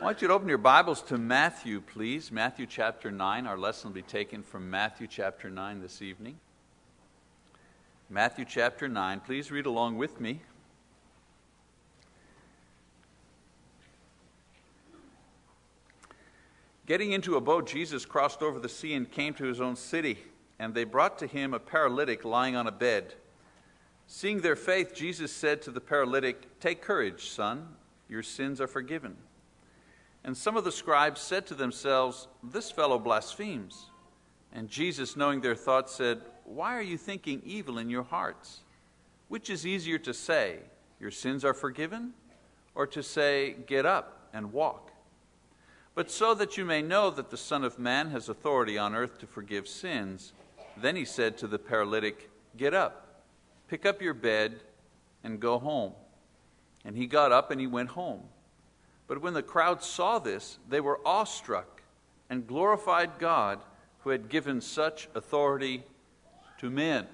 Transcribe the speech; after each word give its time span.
I 0.00 0.04
want 0.04 0.22
you 0.22 0.28
to 0.28 0.34
open 0.34 0.48
your 0.48 0.56
Bibles 0.56 1.02
to 1.02 1.18
Matthew, 1.18 1.82
please. 1.82 2.32
Matthew 2.32 2.64
chapter 2.64 3.10
9. 3.10 3.46
Our 3.46 3.58
lesson 3.58 3.90
will 3.90 3.96
be 3.96 4.00
taken 4.00 4.42
from 4.42 4.70
Matthew 4.70 5.06
chapter 5.06 5.50
9 5.50 5.82
this 5.82 6.00
evening. 6.00 6.40
Matthew 8.08 8.46
chapter 8.46 8.88
9. 8.88 9.20
Please 9.20 9.50
read 9.50 9.66
along 9.66 9.98
with 9.98 10.18
me. 10.18 10.40
Getting 16.86 17.12
into 17.12 17.36
a 17.36 17.40
boat, 17.42 17.68
Jesus 17.68 18.06
crossed 18.06 18.40
over 18.40 18.58
the 18.58 18.70
sea 18.70 18.94
and 18.94 19.10
came 19.10 19.34
to 19.34 19.44
his 19.44 19.60
own 19.60 19.76
city, 19.76 20.16
and 20.58 20.72
they 20.72 20.84
brought 20.84 21.18
to 21.18 21.26
him 21.26 21.52
a 21.52 21.58
paralytic 21.58 22.24
lying 22.24 22.56
on 22.56 22.66
a 22.66 22.72
bed. 22.72 23.12
Seeing 24.06 24.40
their 24.40 24.56
faith, 24.56 24.94
Jesus 24.94 25.30
said 25.30 25.60
to 25.60 25.70
the 25.70 25.78
paralytic, 25.78 26.58
Take 26.58 26.80
courage, 26.80 27.28
son, 27.28 27.68
your 28.08 28.22
sins 28.22 28.62
are 28.62 28.66
forgiven. 28.66 29.18
And 30.24 30.36
some 30.36 30.56
of 30.56 30.64
the 30.64 30.72
scribes 30.72 31.20
said 31.20 31.46
to 31.46 31.54
themselves, 31.54 32.28
This 32.42 32.70
fellow 32.70 32.98
blasphemes. 32.98 33.86
And 34.52 34.68
Jesus, 34.68 35.16
knowing 35.16 35.40
their 35.40 35.54
thoughts, 35.54 35.94
said, 35.94 36.20
Why 36.44 36.76
are 36.76 36.82
you 36.82 36.98
thinking 36.98 37.40
evil 37.44 37.78
in 37.78 37.88
your 37.88 38.02
hearts? 38.02 38.60
Which 39.28 39.48
is 39.48 39.66
easier 39.66 39.98
to 39.98 40.12
say, 40.12 40.58
Your 40.98 41.10
sins 41.10 41.44
are 41.44 41.54
forgiven, 41.54 42.12
or 42.74 42.86
to 42.88 43.02
say, 43.02 43.56
Get 43.66 43.86
up 43.86 44.28
and 44.32 44.52
walk? 44.52 44.90
But 45.94 46.10
so 46.10 46.34
that 46.34 46.56
you 46.56 46.64
may 46.64 46.82
know 46.82 47.10
that 47.10 47.30
the 47.30 47.36
Son 47.36 47.64
of 47.64 47.78
Man 47.78 48.10
has 48.10 48.28
authority 48.28 48.78
on 48.78 48.94
earth 48.94 49.18
to 49.18 49.26
forgive 49.26 49.66
sins, 49.66 50.32
then 50.76 50.96
he 50.96 51.04
said 51.04 51.36
to 51.38 51.46
the 51.46 51.58
paralytic, 51.58 52.30
Get 52.56 52.74
up, 52.74 53.22
pick 53.68 53.86
up 53.86 54.00
your 54.02 54.14
bed, 54.14 54.60
and 55.24 55.40
go 55.40 55.58
home. 55.58 55.92
And 56.84 56.96
he 56.96 57.06
got 57.06 57.32
up 57.32 57.50
and 57.50 57.60
he 57.60 57.66
went 57.66 57.90
home. 57.90 58.22
But 59.10 59.22
when 59.22 59.34
the 59.34 59.42
crowd 59.42 59.82
saw 59.82 60.20
this, 60.20 60.60
they 60.68 60.78
were 60.78 61.00
awestruck 61.04 61.82
and 62.30 62.46
glorified 62.46 63.18
God 63.18 63.58
who 64.04 64.10
had 64.10 64.28
given 64.28 64.60
such 64.60 65.08
authority 65.16 65.82
to 66.60 66.70
men. 66.70 67.08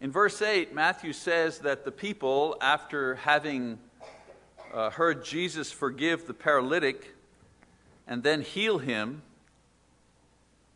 In 0.00 0.12
verse 0.12 0.40
8, 0.40 0.72
Matthew 0.72 1.12
says 1.12 1.58
that 1.58 1.84
the 1.84 1.90
people, 1.90 2.56
after 2.60 3.16
having 3.16 3.80
uh, 4.72 4.90
heard 4.90 5.24
Jesus 5.24 5.72
forgive 5.72 6.28
the 6.28 6.34
paralytic 6.34 7.16
and 8.06 8.22
then 8.22 8.42
heal 8.42 8.78
him, 8.78 9.22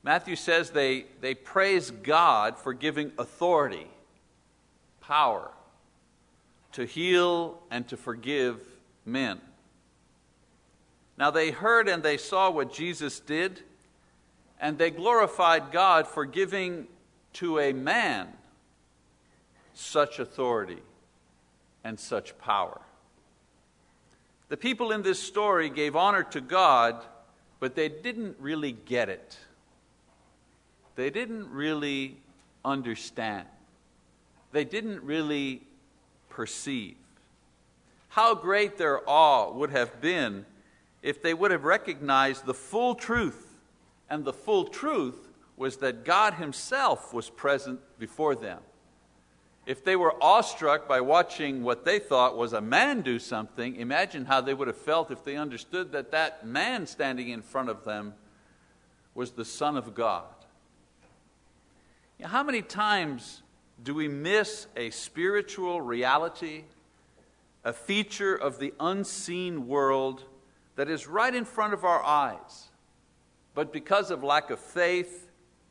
Matthew 0.03 0.35
says 0.35 0.71
they, 0.71 1.07
they 1.21 1.37
praise 1.37 1.93
God 1.93 2.59
for 2.59 2.73
giving 2.73 3.13
authority, 3.17 3.87
power, 5.01 5.53
to 6.73 6.85
heal 6.87 7.63
and 7.71 7.87
to 7.87 7.97
forgive 7.97 8.72
men. 9.05 9.41
Now 11.19 11.31
they 11.31 11.51
heard 11.51 11.89
and 11.89 12.03
they 12.03 12.17
saw 12.17 12.51
what 12.51 12.73
Jesus 12.73 13.21
did, 13.21 13.61
and 14.61 14.79
they 14.79 14.91
glorified 14.91 15.73
God 15.73 16.07
for 16.07 16.25
giving 16.25 16.87
to 17.35 17.59
a 17.59 17.73
man 17.73 18.29
such 19.75 20.19
authority 20.19 20.83
and 21.85 21.99
such 21.99 22.37
power. 22.39 22.81
The 24.49 24.57
people 24.57 24.93
in 24.93 25.03
this 25.03 25.19
story 25.19 25.71
gave 25.71 25.97
honor 25.97 26.23
to 26.25 26.41
God, 26.41 27.03
but 27.59 27.75
they 27.75 27.89
didn't 27.89 28.37
really 28.39 28.73
get 28.73 29.09
it. 29.09 29.39
They 30.95 31.11
didn't 31.11 31.51
really 31.51 32.17
understand. 32.65 33.47
They 34.53 34.65
didn't 34.65 35.03
really 35.03 35.63
perceive. 36.29 36.97
How 38.13 38.35
great 38.35 38.77
their 38.77 39.01
awe 39.09 39.51
would 39.53 39.71
have 39.71 40.03
been 40.03 40.45
if 41.01 41.23
they 41.23 41.33
would 41.33 41.51
have 41.51 41.65
recognized 41.65 42.45
the 42.45 42.53
full 42.53 42.95
truth. 42.95 43.55
And 44.11 44.23
the 44.23 44.35
full 44.35 44.67
truth 44.67 45.31
was 45.57 45.79
that 45.79 46.05
God 46.05 46.35
Himself 46.35 47.15
was 47.15 47.31
present 47.31 47.81
before 47.99 48.35
them. 48.35 48.61
If 49.65 49.83
they 49.83 49.97
were 49.97 50.13
awestruck 50.23 50.87
by 50.87 51.01
watching 51.01 51.63
what 51.63 51.87
they 51.87 51.99
thought 51.99 52.37
was 52.37 52.53
a 52.53 52.61
man 52.61 53.01
do 53.01 53.19
something, 53.19 53.77
imagine 53.77 54.27
how 54.27 54.43
they 54.43 54.53
would 54.53 54.69
have 54.69 54.77
felt 54.77 55.11
if 55.11 55.25
they 55.25 55.37
understood 55.37 55.93
that 55.93 56.11
that 56.11 56.47
man 56.47 56.87
standing 56.87 57.31
in 57.31 57.41
front 57.41 57.71
of 57.71 57.85
them 57.85 58.13
was 59.15 59.31
the 59.31 59.47
Son 59.47 59.75
of 59.75 59.95
God. 59.95 60.27
how 62.23 62.43
many 62.43 62.61
times 62.61 63.41
do 63.83 63.95
we 63.95 64.07
miss 64.07 64.67
a 64.77 64.91
spiritual 64.91 65.81
reality 65.81 66.65
a 67.65 67.73
feature 67.73 68.35
of 68.35 68.59
the 68.59 68.75
unseen 68.81 69.67
world 69.69 70.25
that 70.77 70.89
is 70.89 71.07
right 71.07 71.35
in 71.35 71.45
front 71.45 71.73
of 71.75 71.85
our 71.85 72.03
eyes. 72.03 72.69
But 73.55 73.73
because 73.73 74.11
of 74.11 74.25
lack 74.25 74.51
of 74.51 74.59
faith, 74.59 75.31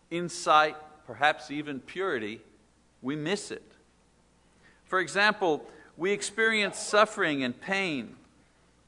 insight, 0.10 0.76
perhaps 1.06 1.52
even 1.52 1.80
purity, 1.80 2.42
we 3.02 3.16
miss 3.16 3.52
it. 3.52 3.64
For 4.86 5.00
example, 5.00 5.66
we 5.98 6.12
experience 6.12 6.78
suffering 6.78 7.44
and 7.44 7.60
pain, 7.60 8.16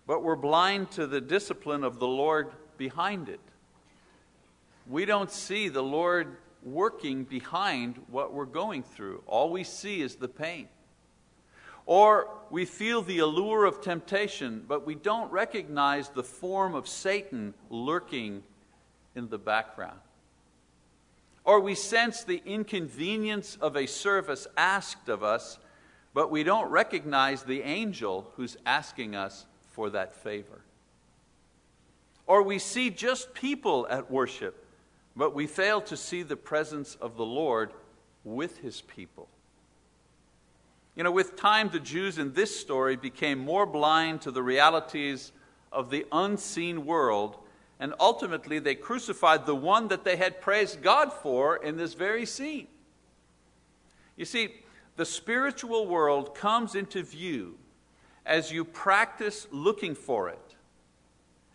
but 0.05 0.23
we're 0.23 0.35
blind 0.35 0.91
to 0.91 1.07
the 1.07 1.21
discipline 1.21 1.83
of 1.83 1.99
the 1.99 2.07
Lord 2.07 2.51
behind 2.77 3.29
it. 3.29 3.39
We 4.87 5.05
don't 5.05 5.31
see 5.31 5.69
the 5.69 5.83
Lord 5.83 6.37
working 6.61 7.23
behind 7.23 8.01
what 8.09 8.33
we're 8.33 8.45
going 8.45 8.83
through. 8.83 9.23
All 9.27 9.49
we 9.49 9.63
see 9.63 10.01
is 10.01 10.15
the 10.15 10.27
pain. 10.27 10.67
Or 11.85 12.29
we 12.49 12.65
feel 12.65 13.01
the 13.01 13.19
allure 13.19 13.65
of 13.65 13.81
temptation, 13.81 14.63
but 14.67 14.85
we 14.85 14.95
don't 14.95 15.31
recognize 15.31 16.09
the 16.09 16.23
form 16.23 16.75
of 16.75 16.87
Satan 16.87 17.53
lurking 17.69 18.43
in 19.15 19.29
the 19.29 19.37
background. 19.37 19.99
Or 21.43 21.59
we 21.59 21.75
sense 21.75 22.23
the 22.23 22.41
inconvenience 22.45 23.57
of 23.59 23.75
a 23.75 23.85
service 23.85 24.47
asked 24.55 25.09
of 25.09 25.23
us, 25.23 25.59
but 26.13 26.31
we 26.31 26.43
don't 26.43 26.69
recognize 26.69 27.43
the 27.43 27.63
angel 27.63 28.31
who's 28.35 28.55
asking 28.65 29.15
us 29.15 29.45
for 29.71 29.89
that 29.89 30.15
favor. 30.15 30.61
Or 32.25 32.43
we 32.43 32.59
see 32.59 32.89
just 32.89 33.33
people 33.33 33.87
at 33.89 34.09
worship, 34.09 34.65
but 35.15 35.35
we 35.35 35.47
fail 35.47 35.81
to 35.81 35.97
see 35.97 36.23
the 36.23 36.37
presence 36.37 36.95
of 36.95 37.17
the 37.17 37.25
Lord 37.25 37.73
with 38.23 38.59
his 38.59 38.81
people. 38.81 39.27
You 40.95 41.03
know, 41.03 41.11
with 41.11 41.35
time, 41.35 41.69
the 41.69 41.79
Jews 41.79 42.19
in 42.19 42.33
this 42.33 42.59
story 42.59 42.95
became 42.95 43.39
more 43.39 43.65
blind 43.65 44.21
to 44.21 44.31
the 44.31 44.43
realities 44.43 45.31
of 45.71 45.89
the 45.89 46.05
unseen 46.11 46.85
world, 46.85 47.37
and 47.79 47.95
ultimately 47.99 48.59
they 48.59 48.75
crucified 48.75 49.45
the 49.45 49.55
one 49.55 49.87
that 49.87 50.03
they 50.03 50.17
had 50.17 50.39
praised 50.39 50.83
God 50.83 51.11
for 51.11 51.57
in 51.57 51.77
this 51.77 51.95
very 51.95 52.27
scene. 52.27 52.67
You 54.15 54.25
see, 54.25 54.53
the 54.95 55.05
spiritual 55.05 55.87
world 55.87 56.35
comes 56.35 56.75
into 56.75 57.01
view 57.01 57.57
as 58.23 58.51
you 58.51 58.63
practice 58.63 59.47
looking 59.51 59.95
for 59.95 60.29
it. 60.29 60.55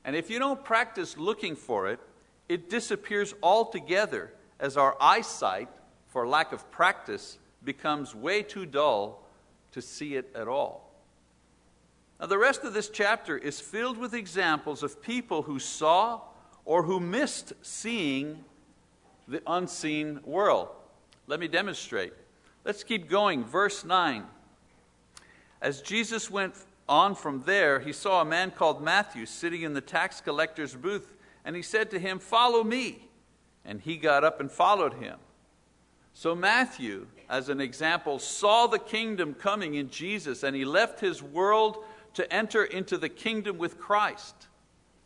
And 0.05 0.17
if 0.17 0.29
you 0.31 0.41
don't 0.41 0.65
practice 0.65 1.17
looking 1.17 1.55
for 1.55 1.89
it, 1.89 2.01
it 2.49 2.69
disappears 2.69 3.35
altogether 3.41 4.33
as 4.59 4.77
our 4.77 4.97
eyesight, 5.01 5.69
for 6.09 6.27
lack 6.27 6.53
of 6.53 6.69
practice, 6.73 7.39
becomes 7.63 8.15
way 8.17 8.43
too 8.43 8.67
dull 8.67 9.23
to 9.73 9.83
see 9.83 10.15
it 10.15 10.31
at 10.35 10.49
all. 10.49 10.91
Now, 12.21 12.27
the 12.27 12.39
rest 12.39 12.65
of 12.65 12.75
this 12.75 12.89
chapter 12.89 13.37
is 13.39 13.61
filled 13.61 13.97
with 13.97 14.13
examples 14.13 14.83
of 14.83 15.01
people 15.03 15.43
who 15.43 15.59
saw 15.59 16.21
or 16.65 16.83
who 16.83 16.99
missed 16.99 17.53
seeing 17.63 18.45
the 19.29 19.43
unseen 19.47 20.21
world. 20.25 20.69
Let 21.27 21.39
me 21.39 21.49
demonstrate. 21.49 22.13
Let's 22.65 22.83
keep 22.83 23.09
going. 23.09 23.45
Verse 23.45 23.85
9. 23.85 24.25
As 25.61 25.83
Jesus 25.83 26.31
went 26.31 26.55
on 26.89 27.15
from 27.15 27.43
there, 27.45 27.81
he 27.81 27.93
saw 27.93 28.21
a 28.21 28.25
man 28.25 28.51
called 28.51 28.83
Matthew 28.83 29.27
sitting 29.27 29.63
in 29.63 29.75
the 29.75 29.81
tax 29.81 30.21
collector's 30.21 30.75
booth, 30.75 31.15
and 31.45 31.55
he 31.55 31.63
said 31.63 31.91
to 31.91 31.99
him, 31.99 32.19
Follow 32.19 32.65
me. 32.65 33.05
And 33.65 33.81
he 33.81 33.97
got 33.97 34.25
up 34.25 34.41
and 34.41 34.51
followed 34.51 34.95
him. 34.95 35.19
So, 36.15 36.35
Matthew, 36.35 37.07
as 37.29 37.49
an 37.49 37.61
example, 37.61 38.19
saw 38.19 38.67
the 38.67 38.79
kingdom 38.79 39.35
coming 39.35 39.75
in 39.75 39.91
Jesus 39.91 40.43
and 40.43 40.57
he 40.57 40.65
left 40.65 41.01
his 41.01 41.23
world 41.23 41.85
to 42.15 42.33
enter 42.33 42.65
into 42.65 42.97
the 42.97 43.09
kingdom 43.09 43.59
with 43.59 43.79
Christ. 43.79 44.35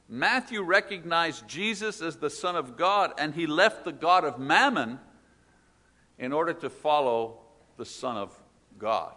Matthew 0.08 0.62
recognized 0.62 1.48
Jesus 1.48 2.00
as 2.00 2.16
the 2.16 2.30
Son 2.30 2.54
of 2.54 2.76
God 2.76 3.12
and 3.19 3.34
he 3.34 3.46
left 3.46 3.84
the 3.84 3.92
God 3.92 4.24
of 4.24 4.38
Mammon 4.38 5.00
in 6.19 6.32
order 6.32 6.52
to 6.52 6.70
follow 6.70 7.38
the 7.76 7.84
Son 7.84 8.16
of 8.16 8.32
God. 8.78 9.14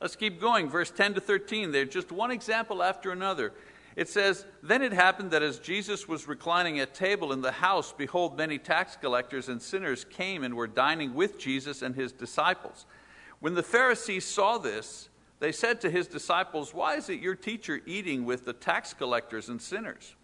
Let's 0.00 0.16
keep 0.16 0.40
going, 0.40 0.68
verse 0.68 0.90
10 0.90 1.14
to 1.14 1.20
13. 1.20 1.72
There's 1.72 1.88
just 1.88 2.12
one 2.12 2.30
example 2.30 2.82
after 2.82 3.10
another. 3.10 3.52
It 3.96 4.08
says, 4.08 4.44
Then 4.62 4.82
it 4.82 4.92
happened 4.92 5.30
that 5.30 5.42
as 5.42 5.58
Jesus 5.58 6.08
was 6.08 6.26
reclining 6.26 6.80
at 6.80 6.94
table 6.94 7.32
in 7.32 7.42
the 7.42 7.52
house, 7.52 7.92
behold, 7.92 8.36
many 8.36 8.58
tax 8.58 8.96
collectors 8.96 9.48
and 9.48 9.62
sinners 9.62 10.04
came 10.04 10.42
and 10.42 10.54
were 10.54 10.66
dining 10.66 11.14
with 11.14 11.38
Jesus 11.38 11.82
and 11.82 11.94
his 11.94 12.12
disciples. 12.12 12.86
When 13.40 13.54
the 13.54 13.62
Pharisees 13.62 14.24
saw 14.24 14.58
this, 14.58 15.08
they 15.38 15.52
said 15.52 15.80
to 15.82 15.90
his 15.90 16.06
disciples, 16.06 16.74
Why 16.74 16.96
is 16.96 17.08
it 17.08 17.20
your 17.20 17.34
teacher 17.34 17.80
eating 17.86 18.24
with 18.24 18.44
the 18.44 18.52
tax 18.52 18.94
collectors 18.94 19.48
and 19.48 19.60
sinners? 19.60 20.14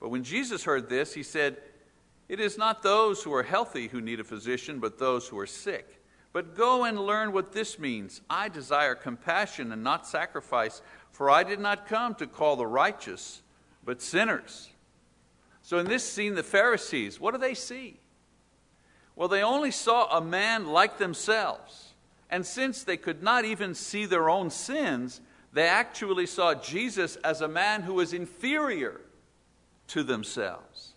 But 0.00 0.10
when 0.10 0.22
Jesus 0.22 0.64
heard 0.64 0.88
this, 0.88 1.12
he 1.14 1.22
said, 1.22 1.58
It 2.28 2.40
is 2.40 2.56
not 2.56 2.82
those 2.82 3.22
who 3.22 3.34
are 3.34 3.42
healthy 3.42 3.88
who 3.88 4.00
need 4.00 4.20
a 4.20 4.24
physician, 4.24 4.78
but 4.78 4.98
those 4.98 5.28
who 5.28 5.38
are 5.38 5.46
sick. 5.46 5.97
But 6.32 6.56
go 6.56 6.84
and 6.84 6.98
learn 6.98 7.32
what 7.32 7.52
this 7.52 7.78
means. 7.78 8.20
I 8.28 8.48
desire 8.48 8.94
compassion 8.94 9.72
and 9.72 9.82
not 9.82 10.06
sacrifice, 10.06 10.82
for 11.10 11.30
I 11.30 11.42
did 11.42 11.58
not 11.58 11.86
come 11.86 12.14
to 12.16 12.26
call 12.26 12.56
the 12.56 12.66
righteous, 12.66 13.42
but 13.84 14.02
sinners. 14.02 14.70
So 15.62 15.78
in 15.78 15.86
this 15.86 16.10
scene, 16.10 16.34
the 16.34 16.42
Pharisees, 16.42 17.18
what 17.18 17.32
do 17.32 17.38
they 17.38 17.54
see? 17.54 17.98
Well, 19.16 19.28
they 19.28 19.42
only 19.42 19.70
saw 19.70 20.16
a 20.16 20.20
man 20.20 20.66
like 20.66 20.98
themselves. 20.98 21.94
And 22.30 22.46
since 22.46 22.84
they 22.84 22.96
could 22.96 23.22
not 23.22 23.44
even 23.44 23.74
see 23.74 24.06
their 24.06 24.30
own 24.30 24.50
sins, 24.50 25.20
they 25.52 25.66
actually 25.66 26.26
saw 26.26 26.54
Jesus 26.54 27.16
as 27.16 27.40
a 27.40 27.48
man 27.48 27.82
who 27.82 27.94
was 27.94 28.12
inferior 28.12 29.00
to 29.88 30.02
themselves. 30.02 30.94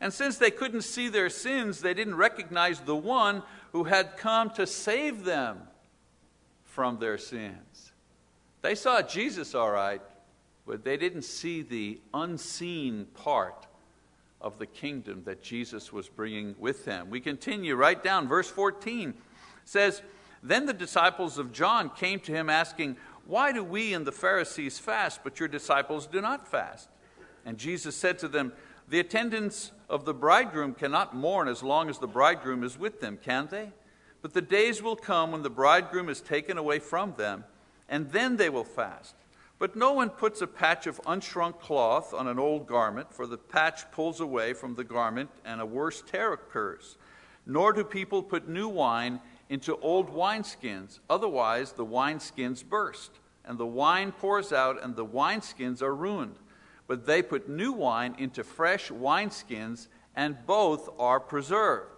And 0.00 0.12
since 0.12 0.36
they 0.36 0.50
couldn't 0.50 0.82
see 0.82 1.08
their 1.08 1.30
sins, 1.30 1.80
they 1.80 1.94
didn't 1.94 2.16
recognize 2.16 2.80
the 2.80 2.96
one 2.96 3.42
who 3.74 3.82
had 3.82 4.16
come 4.16 4.50
to 4.50 4.68
save 4.68 5.24
them 5.24 5.58
from 6.64 6.96
their 7.00 7.18
sins. 7.18 7.90
They 8.62 8.76
saw 8.76 9.02
Jesus 9.02 9.52
all 9.52 9.72
right, 9.72 10.00
but 10.64 10.84
they 10.84 10.96
didn't 10.96 11.22
see 11.22 11.60
the 11.62 12.00
unseen 12.14 13.06
part 13.14 13.66
of 14.40 14.60
the 14.60 14.66
kingdom 14.66 15.22
that 15.24 15.42
Jesus 15.42 15.92
was 15.92 16.08
bringing 16.08 16.54
with 16.56 16.84
them. 16.84 17.10
We 17.10 17.18
continue 17.18 17.74
right 17.74 18.00
down, 18.00 18.28
verse 18.28 18.48
14 18.48 19.12
says, 19.64 20.02
Then 20.40 20.66
the 20.66 20.72
disciples 20.72 21.36
of 21.36 21.50
John 21.50 21.90
came 21.90 22.20
to 22.20 22.32
him 22.32 22.48
asking, 22.48 22.96
Why 23.26 23.50
do 23.50 23.64
we 23.64 23.92
and 23.92 24.06
the 24.06 24.12
Pharisees 24.12 24.78
fast, 24.78 25.24
but 25.24 25.40
your 25.40 25.48
disciples 25.48 26.06
do 26.06 26.20
not 26.20 26.46
fast? 26.46 26.88
And 27.44 27.58
Jesus 27.58 27.96
said 27.96 28.20
to 28.20 28.28
them, 28.28 28.52
The 28.88 29.00
attendants 29.00 29.72
of 29.88 30.04
the 30.04 30.14
bridegroom 30.14 30.74
cannot 30.74 31.16
mourn 31.16 31.48
as 31.48 31.62
long 31.62 31.88
as 31.88 31.98
the 31.98 32.06
bridegroom 32.06 32.62
is 32.62 32.78
with 32.78 33.00
them, 33.00 33.18
can 33.22 33.46
they? 33.46 33.72
But 34.20 34.34
the 34.34 34.42
days 34.42 34.82
will 34.82 34.96
come 34.96 35.32
when 35.32 35.42
the 35.42 35.50
bridegroom 35.50 36.08
is 36.08 36.20
taken 36.20 36.58
away 36.58 36.78
from 36.78 37.14
them, 37.16 37.44
and 37.88 38.10
then 38.12 38.36
they 38.36 38.50
will 38.50 38.64
fast. 38.64 39.14
But 39.58 39.76
no 39.76 39.92
one 39.92 40.10
puts 40.10 40.42
a 40.42 40.46
patch 40.46 40.86
of 40.86 41.00
unshrunk 41.06 41.60
cloth 41.60 42.12
on 42.12 42.26
an 42.26 42.38
old 42.38 42.66
garment, 42.66 43.12
for 43.12 43.26
the 43.26 43.38
patch 43.38 43.90
pulls 43.90 44.20
away 44.20 44.52
from 44.52 44.74
the 44.74 44.84
garment, 44.84 45.30
and 45.44 45.60
a 45.60 45.66
worse 45.66 46.02
tear 46.02 46.32
occurs. 46.32 46.96
Nor 47.46 47.72
do 47.72 47.84
people 47.84 48.22
put 48.22 48.48
new 48.48 48.68
wine 48.68 49.20
into 49.48 49.78
old 49.80 50.10
wineskins, 50.10 51.00
otherwise, 51.08 51.72
the 51.72 51.86
wineskins 51.86 52.64
burst, 52.64 53.12
and 53.44 53.56
the 53.56 53.66
wine 53.66 54.12
pours 54.12 54.52
out, 54.52 54.82
and 54.82 54.96
the 54.96 55.06
wineskins 55.06 55.80
are 55.80 55.94
ruined 55.94 56.36
but 56.86 57.06
they 57.06 57.22
put 57.22 57.48
new 57.48 57.72
wine 57.72 58.14
into 58.18 58.44
fresh 58.44 58.90
wineskins, 58.90 59.88
and 60.14 60.46
both 60.46 60.88
are 60.98 61.18
preserved. 61.18 61.90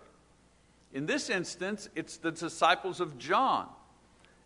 In 0.93 1.07
this 1.07 1.29
instance, 1.29 1.89
it's 1.95 2.17
the 2.17 2.31
disciples 2.31 3.01
of 3.01 3.19
John. 3.19 3.69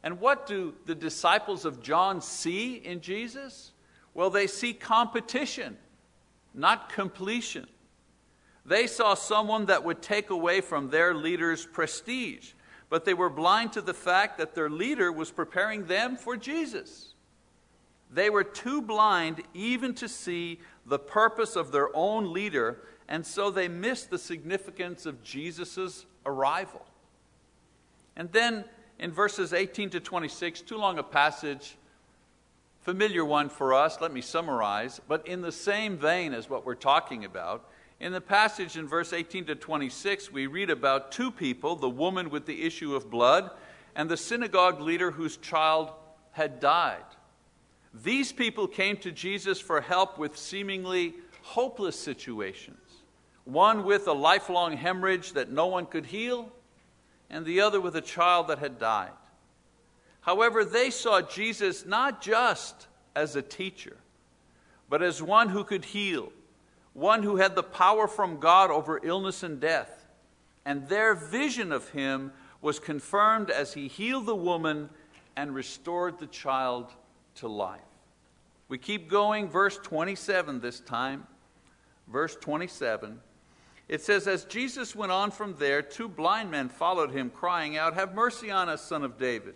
And 0.03 0.21
what 0.21 0.47
do 0.47 0.75
the 0.87 0.95
disciples 0.95 1.65
of 1.65 1.83
John 1.83 2.21
see 2.21 2.77
in 2.77 3.01
Jesus? 3.01 3.73
Well, 4.15 4.31
they 4.31 4.47
see 4.47 4.73
competition, 4.73 5.77
not 6.55 6.89
completion. 6.93 7.69
They 8.65 8.87
saw 8.87 9.15
someone 9.15 9.67
that 9.67 9.85
would 9.85 10.03
take 10.03 10.31
away 10.31 10.61
from 10.61 10.91
their 10.91 11.15
leader's 11.15 11.67
prestige, 11.67 12.53
but 12.89 13.05
they 13.05 13.15
were 13.15 13.31
blind 13.31 13.73
to 13.75 13.81
the 13.81 13.95
fact 13.95 14.39
that 14.39 14.55
their 14.55 14.71
leader 14.71 15.13
was 15.13 15.31
preparing 15.31 15.87
them 15.87 16.17
for 16.17 16.37
Jesus. 16.37 17.15
They 18.13 18.31
were 18.31 18.45
too 18.45 18.83
blind 18.83 19.43
even 19.55 19.95
to 19.95 20.09
see 20.09 20.61
the 20.87 20.99
purpose 20.99 21.55
of 21.55 21.71
their 21.71 21.95
own 21.95 22.33
leader, 22.33 22.83
and 23.09 23.25
so 23.25 23.51
they 23.51 23.69
missed 23.69 24.11
the 24.11 24.19
significance 24.19 25.07
of 25.07 25.23
Jesus' 25.23 26.07
arrival. 26.27 26.85
And 28.17 28.31
then 28.33 28.65
in 28.99 29.13
verses 29.13 29.53
18 29.53 29.91
to 29.91 30.01
26, 30.01 30.63
too 30.63 30.77
long 30.77 30.99
a 30.99 31.03
passage, 31.03 31.77
familiar 32.81 33.25
one 33.25 33.49
for 33.49 33.73
us, 33.73 34.01
let 34.01 34.13
me 34.13 34.21
summarize, 34.21 35.01
but 35.07 35.27
in 35.27 35.41
the 35.41 35.53
same 35.53 35.97
vein 35.97 36.35
as 36.35 36.51
what 36.51 36.67
we're 36.67 36.75
talking 36.75 37.25
about. 37.25 37.71
In 38.01 38.13
the 38.13 38.21
passage 38.21 38.77
in 38.77 38.89
verse 38.89 39.13
18 39.13 39.45
to 39.47 39.55
26, 39.55 40.33
we 40.33 40.47
read 40.47 40.71
about 40.71 41.13
two 41.13 41.31
people 41.31 41.77
the 41.77 41.89
woman 41.89 42.31
with 42.31 42.47
the 42.47 42.63
issue 42.63 42.95
of 42.95 43.11
blood 43.11 43.51
and 43.95 44.09
the 44.09 44.17
synagogue 44.17 44.81
leader 44.81 45.11
whose 45.11 45.37
child 45.37 45.93
had 46.33 46.61
died. 46.61 47.05
These 47.93 48.33
people 48.33 48.67
came 48.67 48.97
to 48.99 49.11
Jesus 49.11 49.61
for 49.61 49.81
help 49.81 50.19
with 50.19 50.37
seemingly 50.37 51.15
hopeless 51.43 51.99
situations 51.99 52.79
one 53.45 53.85
with 53.85 54.07
a 54.07 54.13
lifelong 54.13 54.77
hemorrhage 54.77 55.33
that 55.33 55.51
no 55.51 55.67
one 55.67 55.87
could 55.87 56.07
heal, 56.07 56.51
and 57.29 57.45
the 57.45 57.61
other 57.61 57.81
with 57.81 57.97
a 57.97 58.01
child 58.01 58.49
that 58.49 58.59
had 58.59 58.79
died. 58.79 59.11
However, 60.21 60.65
they 60.65 60.91
saw 60.91 61.21
Jesus 61.21 61.87
not 61.87 62.21
just 62.21 62.87
as 63.17 63.37
a 63.37 63.43
teacher, 63.43 63.97
but 64.89 65.03
as 65.03 65.23
one 65.23 65.49
who 65.49 65.65
could 65.65 65.85
heal, 65.85 66.33
one 66.93 67.23
who 67.23 67.37
had 67.37 67.55
the 67.55 67.63
power 67.63 68.07
from 68.07 68.39
God 68.39 68.71
over 68.71 69.01
illness 69.03 69.43
and 69.43 69.61
death. 69.61 70.07
And 70.65 70.89
their 70.89 71.15
vision 71.15 71.73
of 71.73 71.89
him 71.91 72.33
was 72.61 72.79
confirmed 72.79 73.51
as 73.51 73.73
he 73.73 73.89
healed 73.89 74.27
the 74.27 74.37
woman 74.37 74.91
and 75.37 75.55
restored 75.55 76.19
the 76.19 76.27
child 76.27 76.93
to 77.41 77.49
life. 77.49 77.81
We 78.69 78.79
keep 78.79 79.11
going, 79.11 79.49
verse 79.49 79.77
27 79.77 80.61
this 80.61 80.81
time. 80.81 81.27
Verse 82.07 82.37
27. 82.37 83.21
It 83.89 84.01
says, 84.01 84.29
As 84.29 84.45
Jesus 84.45 84.95
went 84.95 85.11
on 85.11 85.33
from 85.33 85.57
there, 85.59 85.83
two 85.83 86.09
blind 86.09 86.51
men 86.51 86.69
followed 86.69 87.11
him, 87.11 87.31
crying 87.31 87.77
out, 87.77 87.95
Have 87.95 88.15
mercy 88.15 88.51
on 88.51 88.69
us, 88.69 88.83
son 88.83 89.03
of 89.03 89.19
David. 89.19 89.55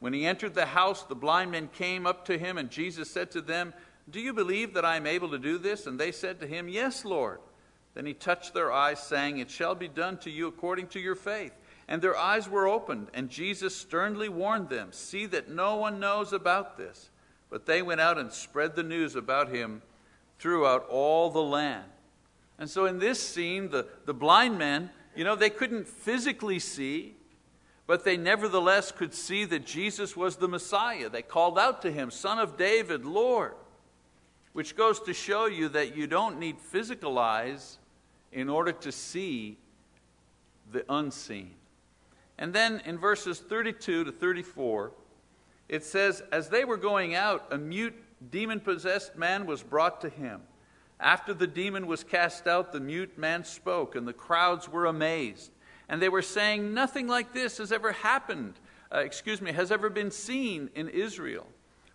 When 0.00 0.12
he 0.12 0.26
entered 0.26 0.54
the 0.54 0.66
house, 0.66 1.02
the 1.02 1.14
blind 1.14 1.50
men 1.50 1.68
came 1.68 2.06
up 2.06 2.24
to 2.26 2.38
him, 2.38 2.56
and 2.56 2.70
Jesus 2.70 3.10
said 3.10 3.30
to 3.32 3.42
them, 3.42 3.74
Do 4.08 4.20
you 4.20 4.32
believe 4.32 4.74
that 4.74 4.84
I 4.84 4.96
am 4.96 5.06
able 5.06 5.30
to 5.30 5.38
do 5.38 5.58
this? 5.58 5.86
And 5.86 5.98
they 6.00 6.12
said 6.12 6.40
to 6.40 6.46
him, 6.46 6.68
Yes, 6.68 7.04
Lord. 7.04 7.40
Then 7.94 8.06
he 8.06 8.14
touched 8.14 8.54
their 8.54 8.72
eyes, 8.72 9.02
saying, 9.02 9.38
It 9.38 9.50
shall 9.50 9.74
be 9.74 9.88
done 9.88 10.18
to 10.18 10.30
you 10.30 10.46
according 10.46 10.86
to 10.88 11.00
your 11.00 11.16
faith. 11.16 11.52
And 11.88 12.02
their 12.02 12.16
eyes 12.16 12.48
were 12.48 12.68
opened, 12.68 13.08
and 13.14 13.30
Jesus 13.30 13.74
sternly 13.74 14.28
warned 14.28 14.68
them, 14.68 14.88
See 14.92 15.24
that 15.26 15.48
no 15.48 15.76
one 15.76 15.98
knows 15.98 16.34
about 16.34 16.76
this. 16.76 17.10
But 17.50 17.64
they 17.64 17.80
went 17.80 18.02
out 18.02 18.18
and 18.18 18.30
spread 18.30 18.76
the 18.76 18.82
news 18.82 19.16
about 19.16 19.48
him 19.48 19.80
throughout 20.38 20.86
all 20.90 21.30
the 21.30 21.42
land. 21.42 21.86
And 22.58 22.68
so 22.68 22.84
in 22.84 22.98
this 22.98 23.26
scene, 23.26 23.70
the, 23.70 23.86
the 24.04 24.12
blind 24.12 24.58
men, 24.58 24.90
you 25.16 25.24
know, 25.24 25.34
they 25.34 25.48
couldn't 25.48 25.88
physically 25.88 26.58
see, 26.58 27.14
but 27.86 28.04
they 28.04 28.18
nevertheless 28.18 28.92
could 28.92 29.14
see 29.14 29.46
that 29.46 29.64
Jesus 29.64 30.14
was 30.14 30.36
the 30.36 30.48
Messiah. 30.48 31.08
They 31.08 31.22
called 31.22 31.58
out 31.58 31.80
to 31.82 31.90
him, 31.90 32.10
Son 32.10 32.38
of 32.38 32.58
David, 32.58 33.06
Lord, 33.06 33.54
which 34.52 34.76
goes 34.76 35.00
to 35.00 35.14
show 35.14 35.46
you 35.46 35.70
that 35.70 35.96
you 35.96 36.06
don't 36.06 36.38
need 36.38 36.58
physical 36.58 37.18
eyes 37.18 37.78
in 38.30 38.50
order 38.50 38.72
to 38.72 38.92
see 38.92 39.56
the 40.70 40.84
unseen. 40.92 41.54
And 42.38 42.52
then 42.52 42.80
in 42.84 42.98
verses 42.98 43.40
32 43.40 44.04
to 44.04 44.12
34, 44.12 44.92
it 45.68 45.84
says, 45.84 46.22
As 46.32 46.48
they 46.48 46.64
were 46.64 46.76
going 46.76 47.14
out, 47.14 47.46
a 47.50 47.58
mute, 47.58 47.94
demon 48.30 48.60
possessed 48.60 49.16
man 49.16 49.46
was 49.46 49.62
brought 49.62 50.00
to 50.02 50.08
him. 50.08 50.42
After 51.00 51.32
the 51.34 51.46
demon 51.46 51.86
was 51.86 52.02
cast 52.02 52.46
out, 52.46 52.72
the 52.72 52.80
mute 52.80 53.16
man 53.18 53.44
spoke, 53.44 53.94
and 53.94 54.06
the 54.06 54.12
crowds 54.12 54.68
were 54.68 54.86
amazed. 54.86 55.52
And 55.88 56.02
they 56.02 56.08
were 56.08 56.22
saying, 56.22 56.74
Nothing 56.74 57.06
like 57.06 57.32
this 57.32 57.58
has 57.58 57.72
ever 57.72 57.92
happened, 57.92 58.54
uh, 58.92 58.98
excuse 58.98 59.40
me, 59.40 59.52
has 59.52 59.70
ever 59.70 59.90
been 59.90 60.10
seen 60.10 60.70
in 60.74 60.88
Israel. 60.88 61.46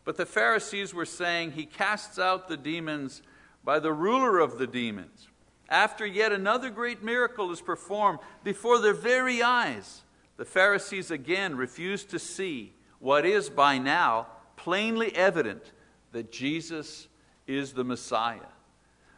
But 0.05 0.17
the 0.17 0.25
Pharisees 0.25 0.93
were 0.93 1.05
saying, 1.05 1.51
He 1.51 1.65
casts 1.65 2.19
out 2.19 2.47
the 2.47 2.57
demons 2.57 3.21
by 3.63 3.79
the 3.79 3.93
ruler 3.93 4.39
of 4.39 4.57
the 4.57 4.67
demons. 4.67 5.27
After 5.69 6.05
yet 6.05 6.31
another 6.31 6.69
great 6.69 7.01
miracle 7.01 7.51
is 7.51 7.61
performed 7.61 8.19
before 8.43 8.79
their 8.79 8.93
very 8.93 9.41
eyes, 9.41 10.02
the 10.37 10.45
Pharisees 10.45 11.11
again 11.11 11.55
refused 11.55 12.09
to 12.09 12.19
see 12.19 12.73
what 12.99 13.25
is 13.25 13.49
by 13.49 13.77
now 13.77 14.27
plainly 14.55 15.15
evident 15.15 15.71
that 16.11 16.31
Jesus 16.31 17.07
is 17.47 17.73
the 17.73 17.83
Messiah. 17.83 18.39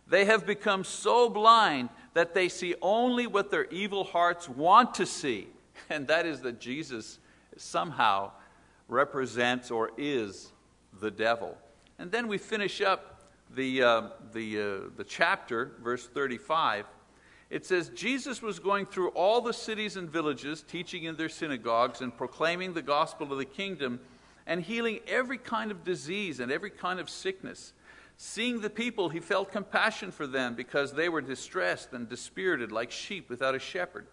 They 0.07 0.25
have 0.25 0.45
become 0.45 0.84
so 0.84 1.29
blind 1.29 1.89
that 2.13 2.34
they 2.34 2.50
see 2.50 2.75
only 2.81 3.27
what 3.27 3.51
their 3.51 3.65
evil 3.65 4.03
hearts 4.03 4.48
want 4.48 4.93
to 4.95 5.05
see, 5.05 5.48
and 5.89 6.07
that 6.07 6.25
is 6.25 6.41
that 6.41 6.60
Jesus 6.60 7.19
somehow 7.57 8.31
represents 8.88 9.72
or 9.72 9.91
is 9.98 10.51
the 11.00 11.12
devil. 11.12 11.57
And 11.98 12.12
then 12.12 12.27
we 12.27 12.38
finish 12.38 12.81
up 12.81 13.22
the, 13.55 13.81
uh, 13.81 14.01
the, 14.34 14.60
uh, 14.60 14.89
the 14.98 15.03
chapter, 15.03 15.72
verse 15.81 16.07
35, 16.07 16.86
it 17.49 17.65
says, 17.65 17.89
Jesus 17.89 18.41
was 18.41 18.59
going 18.59 18.85
through 18.85 19.09
all 19.09 19.41
the 19.41 19.53
cities 19.53 19.97
and 19.97 20.09
villages, 20.09 20.63
teaching 20.63 21.03
in 21.03 21.15
their 21.15 21.29
synagogues 21.29 22.01
and 22.01 22.15
proclaiming 22.15 22.73
the 22.73 22.81
gospel 22.81 23.31
of 23.31 23.37
the 23.37 23.45
kingdom 23.45 23.99
and 24.47 24.61
healing 24.61 24.99
every 25.07 25.37
kind 25.37 25.71
of 25.71 25.83
disease 25.83 26.39
and 26.39 26.51
every 26.51 26.69
kind 26.69 26.99
of 26.99 27.09
sickness. 27.09 27.73
Seeing 28.17 28.61
the 28.61 28.69
people, 28.69 29.09
he 29.09 29.19
felt 29.19 29.51
compassion 29.51 30.11
for 30.11 30.25
them 30.25 30.55
because 30.55 30.93
they 30.93 31.09
were 31.09 31.21
distressed 31.21 31.93
and 31.93 32.07
dispirited 32.07 32.71
like 32.71 32.91
sheep 32.91 33.29
without 33.29 33.55
a 33.55 33.59
shepherd. 33.59 34.07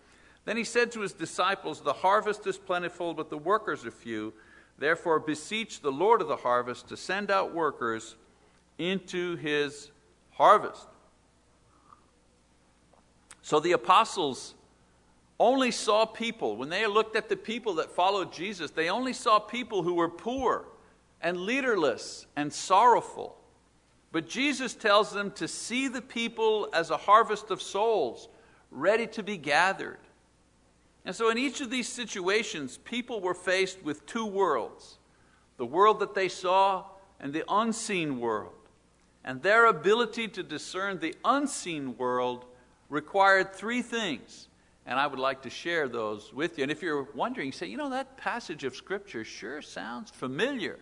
Then 0.44 0.56
he 0.56 0.64
said 0.64 0.90
to 0.92 1.00
his 1.00 1.12
disciples, 1.12 1.80
The 1.80 1.92
harvest 1.92 2.46
is 2.46 2.58
plentiful, 2.58 3.14
but 3.14 3.30
the 3.30 3.38
workers 3.38 3.86
are 3.86 3.92
few. 3.92 4.32
Therefore, 4.78 5.20
beseech 5.20 5.80
the 5.80 5.92
Lord 5.92 6.20
of 6.20 6.28
the 6.28 6.36
harvest 6.36 6.88
to 6.88 6.96
send 6.96 7.30
out 7.30 7.54
workers 7.54 8.16
into 8.78 9.36
his 9.36 9.90
harvest. 10.32 10.88
So 13.52 13.60
the 13.60 13.72
apostles 13.72 14.54
only 15.38 15.72
saw 15.72 16.06
people, 16.06 16.56
when 16.56 16.70
they 16.70 16.86
looked 16.86 17.16
at 17.16 17.28
the 17.28 17.36
people 17.36 17.74
that 17.74 17.90
followed 17.90 18.32
Jesus, 18.32 18.70
they 18.70 18.88
only 18.88 19.12
saw 19.12 19.38
people 19.38 19.82
who 19.82 19.92
were 19.92 20.08
poor 20.08 20.64
and 21.20 21.36
leaderless 21.36 22.24
and 22.34 22.50
sorrowful. 22.50 23.36
But 24.10 24.26
Jesus 24.26 24.74
tells 24.74 25.12
them 25.12 25.32
to 25.32 25.46
see 25.46 25.86
the 25.86 26.00
people 26.00 26.70
as 26.72 26.88
a 26.88 26.96
harvest 26.96 27.50
of 27.50 27.60
souls 27.60 28.30
ready 28.70 29.06
to 29.08 29.22
be 29.22 29.36
gathered. 29.36 29.98
And 31.04 31.14
so, 31.14 31.28
in 31.28 31.36
each 31.36 31.60
of 31.60 31.68
these 31.68 31.90
situations, 31.90 32.78
people 32.78 33.20
were 33.20 33.34
faced 33.34 33.82
with 33.82 34.06
two 34.06 34.24
worlds 34.24 34.96
the 35.58 35.66
world 35.66 36.00
that 36.00 36.14
they 36.14 36.30
saw 36.30 36.86
and 37.20 37.34
the 37.34 37.44
unseen 37.50 38.18
world. 38.18 38.54
And 39.22 39.42
their 39.42 39.66
ability 39.66 40.28
to 40.28 40.42
discern 40.42 41.00
the 41.00 41.14
unseen 41.22 41.98
world 41.98 42.46
required 42.92 43.54
three 43.54 43.82
things. 43.82 44.48
And 44.84 44.98
I 44.98 45.06
would 45.06 45.18
like 45.18 45.42
to 45.42 45.50
share 45.50 45.88
those 45.88 46.32
with 46.32 46.58
you. 46.58 46.64
And 46.64 46.70
if 46.70 46.82
you're 46.82 47.08
wondering, 47.14 47.52
say, 47.52 47.66
you 47.66 47.76
know, 47.76 47.90
that 47.90 48.16
passage 48.16 48.64
of 48.64 48.76
Scripture 48.76 49.24
sure 49.24 49.62
sounds 49.62 50.10
familiar. 50.10 50.78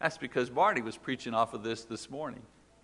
That's 0.00 0.18
because 0.18 0.50
Marty 0.50 0.82
was 0.82 0.96
preaching 0.96 1.32
off 1.32 1.54
of 1.54 1.62
this 1.62 1.84
this 1.84 2.10
morning. 2.10 2.42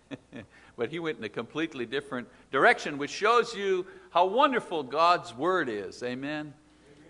but 0.77 0.89
he 0.89 0.99
went 0.99 1.17
in 1.17 1.23
a 1.23 1.29
completely 1.29 1.85
different 1.85 2.27
direction, 2.51 2.97
which 2.97 3.11
shows 3.11 3.53
you 3.53 3.85
how 4.09 4.25
wonderful 4.25 4.83
God's 4.83 5.33
Word 5.35 5.69
is. 5.69 6.01
Amen 6.01 6.53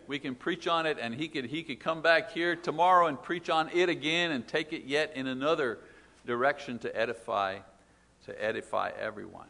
we 0.07 0.19
can 0.19 0.35
preach 0.35 0.67
on 0.67 0.85
it, 0.85 0.97
and 0.99 1.15
he 1.15 1.29
could, 1.29 1.45
he 1.45 1.63
could 1.63 1.79
come 1.79 2.01
back 2.01 2.31
here 2.31 2.55
tomorrow 2.55 3.07
and 3.07 3.21
preach 3.21 3.49
on 3.49 3.69
it 3.73 3.87
again 3.89 4.31
and 4.31 4.45
take 4.47 4.73
it 4.73 4.83
yet 4.85 5.13
in 5.15 5.27
another 5.27 5.79
direction 6.25 6.77
to 6.79 6.95
edify, 6.95 7.57
to 8.25 8.43
edify 8.43 8.91
everyone. 8.99 9.47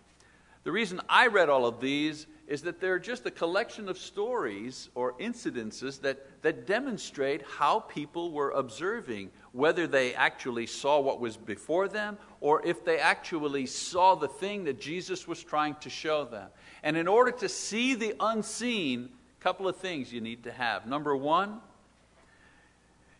The 0.63 0.72
reason 0.72 1.01
I 1.10 1.27
read 1.27 1.50
all 1.50 1.65
of 1.65 1.82
these 1.82 2.25
is 2.48 2.62
that 2.62 2.79
they're 2.79 3.00
just 3.00 3.25
a 3.25 3.32
collection 3.32 3.89
of 3.89 3.98
stories 3.98 4.89
or 4.96 5.13
incidences 5.13 6.00
that, 6.01 6.41
that 6.41 6.65
demonstrate 6.67 7.41
how 7.41 7.82
people 7.82 8.32
were 8.32 8.51
observing, 8.51 9.32
whether 9.51 9.88
they 9.88 10.13
actually 10.13 10.65
saw 10.65 11.00
what 11.00 11.20
was 11.20 11.36
before 11.36 11.88
them 11.88 12.17
or 12.41 12.65
if 12.65 12.86
they 12.86 12.98
actually 12.98 13.65
saw 13.65 14.15
the 14.15 14.27
thing 14.27 14.65
that 14.65 14.79
Jesus 14.79 15.27
was 15.27 15.43
trying 15.43 15.75
to 15.75 15.89
show 15.89 16.25
them. 16.25 16.50
And 16.82 16.96
in 16.96 17.08
order 17.08 17.32
to 17.32 17.50
see 17.50 17.96
the 17.96 18.15
unseen, 18.20 19.10
a 19.39 19.43
couple 19.43 19.67
of 19.67 19.77
things 19.77 20.13
you 20.13 20.22
need 20.22 20.43
to 20.43 20.51
have. 20.51 20.86
Number 20.86 21.15
one, 21.15 21.60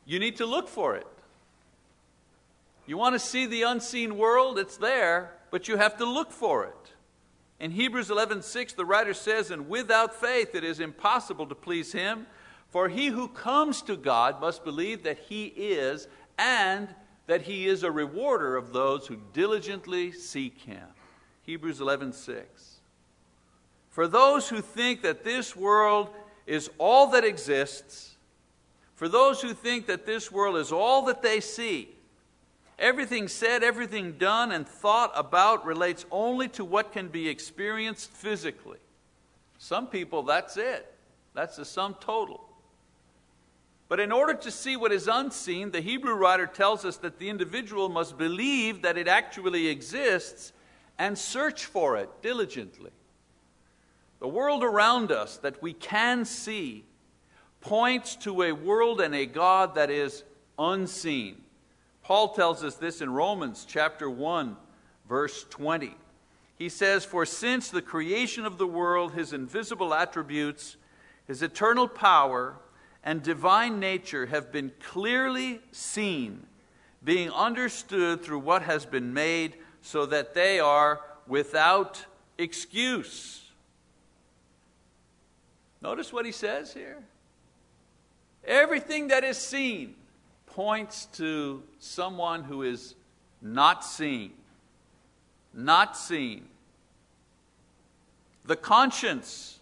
you 0.05 0.19
need 0.19 0.38
to 0.38 0.45
look 0.45 0.69
for 0.69 0.95
it. 0.95 1.07
You 2.85 2.97
want 2.97 3.15
to 3.15 3.19
see 3.19 3.45
the 3.45 3.63
unseen 3.63 4.17
world? 4.17 4.59
It's 4.59 4.77
there, 4.77 5.31
but 5.51 5.67
you 5.67 5.77
have 5.77 5.97
to 5.97 6.05
look 6.05 6.31
for 6.31 6.65
it. 6.65 6.92
In 7.60 7.72
Hebrews 7.72 8.10
11:6 8.10 8.74
the 8.74 8.86
writer 8.86 9.13
says, 9.13 9.51
"And 9.51 9.69
without 9.69 10.15
faith 10.15 10.53
it 10.55 10.63
is 10.63 10.79
impossible 10.79 11.48
to 11.48 11.55
please 11.55 11.91
him, 11.93 12.27
for 12.69 12.89
he 12.89 13.07
who 13.07 13.27
comes 13.27 13.81
to 13.83 13.95
God 13.95 14.41
must 14.41 14.63
believe 14.63 15.03
that 15.03 15.19
he 15.19 15.45
is 15.55 16.07
and 16.38 16.93
that 17.27 17.43
he 17.43 17.67
is 17.67 17.83
a 17.83 17.91
rewarder 17.91 18.57
of 18.57 18.74
those 18.74 19.07
who 19.07 19.17
diligently 19.31 20.12
seek 20.12 20.60
him." 20.62 20.88
Hebrews 21.43 21.79
11:6. 21.79 22.81
For 23.89 24.07
those 24.07 24.50
who 24.50 24.60
think 24.60 25.01
that 25.03 25.24
this 25.24 25.55
world 25.55 26.10
is 26.48 26.69
all 26.79 27.07
that 27.07 27.24
exists, 27.24 28.17
for 28.95 29.07
those 29.07 29.41
who 29.41 29.53
think 29.53 29.86
that 29.86 30.05
this 30.05 30.31
world 30.31 30.57
is 30.57 30.72
all 30.72 31.03
that 31.03 31.22
they 31.22 31.39
see, 31.39 31.95
everything 32.80 33.27
said, 33.27 33.63
everything 33.63 34.13
done, 34.13 34.51
and 34.51 34.68
thought 34.68 35.12
about 35.15 35.65
relates 35.65 36.06
only 36.12 36.48
to 36.50 36.65
what 36.65 36.92
can 36.92 37.08
be 37.08 37.30
experienced 37.30 38.10
physically. 38.12 38.80
Some 39.58 39.88
people, 39.88 40.24
that's 40.24 40.58
it. 40.58 40.94
That's 41.34 41.58
the 41.58 41.65
sum 41.65 41.96
total. 42.00 42.42
But 43.89 44.00
in 44.00 44.12
order 44.12 44.34
to 44.34 44.50
see 44.50 44.75
what 44.75 44.92
is 44.92 45.08
unseen, 45.08 45.72
the 45.72 45.82
Hebrew 45.82 46.15
writer 46.15 46.48
tells 46.48 46.84
us 46.84 46.98
that 46.98 47.20
the 47.20 47.30
individual 47.30 47.89
must 47.89 48.18
believe 48.18 48.82
that 48.82 48.98
it 48.98 49.08
actually 49.08 49.68
exists 49.68 50.51
and 50.98 51.18
search 51.18 51.65
for 51.65 51.98
it 51.98 52.10
diligently. 52.22 52.92
The 54.20 54.27
world 54.27 54.63
around 54.63 55.12
us 55.12 55.38
that 55.38 55.62
we 55.62 55.74
can 55.74 56.25
see 56.25 56.86
points 57.62 58.15
to 58.15 58.44
a 58.44 58.51
world 58.51 59.00
and 59.00 59.13
a 59.13 59.25
God 59.25 59.75
that 59.75 59.89
is 59.89 60.24
unseen. 60.58 61.42
Paul 62.03 62.29
tells 62.29 62.63
us 62.63 62.75
this 62.75 63.01
in 63.01 63.10
Romans 63.12 63.65
chapter 63.67 64.10
1, 64.10 64.57
verse 65.07 65.45
20. 65.50 65.95
He 66.57 66.67
says, 66.67 67.05
For 67.05 67.25
since 67.25 67.69
the 67.69 67.81
creation 67.81 68.45
of 68.45 68.57
the 68.57 68.67
world, 68.67 69.13
his 69.13 69.31
invisible 69.31 69.93
attributes, 69.93 70.75
his 71.27 71.41
eternal 71.41 71.88
power, 71.88 72.55
and 73.05 73.24
divine 73.24 73.79
nature 73.79 74.25
have 74.25 74.51
been 74.51 74.72
clearly 74.81 75.62
seen, 75.72 76.45
being 77.03 77.29
understood 77.31 78.22
through 78.22 78.39
what 78.39 78.63
has 78.63 78.86
been 78.86 79.13
made, 79.13 79.55
so 79.81 80.05
that 80.05 80.33
they 80.33 80.60
are 80.60 81.00
without 81.25 82.05
excuse. 82.38 83.50
Notice 85.81 86.12
what 86.12 86.25
he 86.25 86.31
says 86.33 86.74
here. 86.74 86.98
Everything 88.45 89.07
that 89.07 89.24
is 89.24 89.38
seen 89.38 89.95
points 90.53 91.05
to 91.13 91.63
someone 91.79 92.43
who 92.43 92.62
is 92.62 92.93
not 93.41 93.83
seen. 93.83 94.31
Not 95.53 95.98
seen. 95.98 96.45
The 98.45 98.55
conscience 98.55 99.60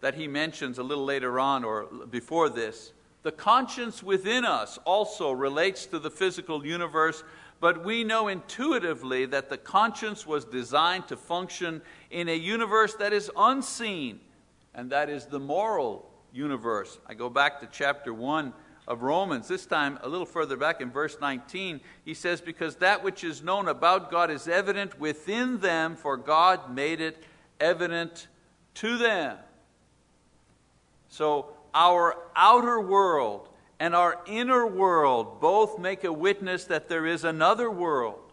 that 0.00 0.14
he 0.14 0.26
mentions 0.26 0.78
a 0.78 0.82
little 0.82 1.04
later 1.04 1.38
on 1.38 1.64
or 1.64 1.84
before 2.10 2.48
this, 2.48 2.92
the 3.22 3.32
conscience 3.32 4.02
within 4.02 4.44
us 4.44 4.78
also 4.84 5.30
relates 5.30 5.86
to 5.86 5.98
the 5.98 6.10
physical 6.10 6.66
universe, 6.66 7.22
but 7.60 7.84
we 7.84 8.02
know 8.02 8.28
intuitively 8.28 9.24
that 9.26 9.50
the 9.50 9.58
conscience 9.58 10.26
was 10.26 10.44
designed 10.44 11.06
to 11.08 11.16
function 11.16 11.80
in 12.10 12.28
a 12.28 12.36
universe 12.36 12.94
that 12.94 13.12
is 13.12 13.30
unseen 13.36 14.20
and 14.74 14.90
that 14.90 15.10
is 15.10 15.26
the 15.26 15.40
moral 15.40 16.08
universe. 16.32 16.98
I 17.06 17.14
go 17.14 17.28
back 17.28 17.60
to 17.60 17.68
chapter 17.70 18.12
1 18.12 18.52
of 18.88 19.02
Romans, 19.02 19.46
this 19.46 19.66
time 19.66 19.98
a 20.02 20.08
little 20.08 20.26
further 20.26 20.56
back 20.56 20.80
in 20.80 20.90
verse 20.90 21.18
19. 21.20 21.80
He 22.04 22.14
says, 22.14 22.40
Because 22.40 22.76
that 22.76 23.04
which 23.04 23.22
is 23.22 23.42
known 23.42 23.68
about 23.68 24.10
God 24.10 24.30
is 24.30 24.48
evident 24.48 24.98
within 24.98 25.58
them, 25.58 25.94
for 25.94 26.16
God 26.16 26.74
made 26.74 27.00
it 27.02 27.22
evident 27.60 28.28
to 28.74 28.96
them. 28.96 29.36
So, 31.10 31.50
our 31.74 32.16
outer 32.34 32.80
world 32.80 33.50
and 33.78 33.94
our 33.94 34.20
inner 34.26 34.66
world 34.66 35.38
both 35.40 35.78
make 35.78 36.02
a 36.02 36.12
witness 36.12 36.64
that 36.64 36.88
there 36.88 37.06
is 37.06 37.24
another 37.24 37.70
world, 37.70 38.32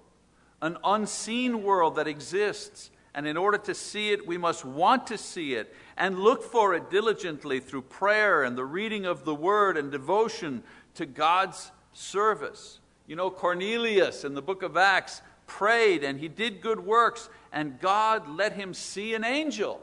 an 0.62 0.78
unseen 0.86 1.64
world 1.64 1.98
that 1.98 2.08
exists. 2.08 2.92
And 3.16 3.26
in 3.26 3.38
order 3.38 3.58
to 3.60 3.74
see 3.74 4.12
it, 4.12 4.28
we 4.28 4.38
must 4.38 4.66
want 4.66 5.08
to 5.08 5.18
see 5.18 5.54
it 5.54 5.74
and 5.96 6.20
look 6.20 6.44
for 6.44 6.76
it 6.76 6.92
diligently 6.92 7.62
through 7.62 7.84
prayer 7.84 8.44
and 8.44 8.58
the 8.58 8.66
reading 8.66 9.06
of 9.06 9.24
the 9.24 9.34
word 9.34 9.78
and 9.78 9.90
devotion 9.90 10.62
to 10.96 11.06
God's 11.06 11.72
service. 11.94 12.80
You 13.08 13.16
know, 13.16 13.32
Cornelius 13.32 14.26
in 14.26 14.34
the 14.34 14.42
book 14.42 14.64
of 14.64 14.76
Acts 14.76 15.22
prayed 15.48 16.04
and 16.04 16.20
he 16.20 16.28
did 16.28 16.60
good 16.60 16.86
works, 16.86 17.30
and 17.54 17.80
God 17.80 18.28
let 18.28 18.52
him 18.52 18.74
see 18.74 19.14
an 19.14 19.24
angel 19.24 19.80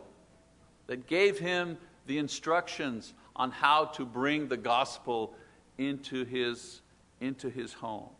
that 0.86 1.06
gave 1.06 1.38
him 1.38 1.78
the 2.06 2.18
instructions 2.18 3.14
on 3.34 3.50
how 3.50 3.86
to 3.86 4.04
bring 4.04 4.48
the 4.48 4.58
gospel 4.58 5.34
into 5.78 6.26
his, 6.26 6.82
into 7.22 7.48
his 7.48 7.72
home. 7.72 8.10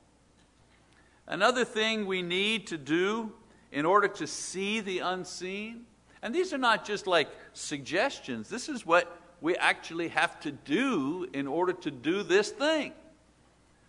Another 1.26 1.66
thing 1.66 2.06
we 2.06 2.22
need 2.22 2.66
to 2.68 2.78
do 2.78 3.32
in 3.72 3.84
order 3.84 4.06
to 4.06 4.26
see 4.26 4.80
the 4.80 5.00
unseen 5.00 5.86
and 6.22 6.32
these 6.32 6.52
are 6.52 6.58
not 6.58 6.84
just 6.84 7.06
like 7.06 7.28
suggestions, 7.52 8.48
this 8.48 8.68
is 8.68 8.86
what 8.86 9.18
we 9.40 9.56
actually 9.56 10.08
have 10.08 10.38
to 10.40 10.52
do 10.52 11.26
in 11.32 11.48
order 11.48 11.72
to 11.72 11.90
do 11.90 12.22
this 12.22 12.50
thing. 12.50 12.92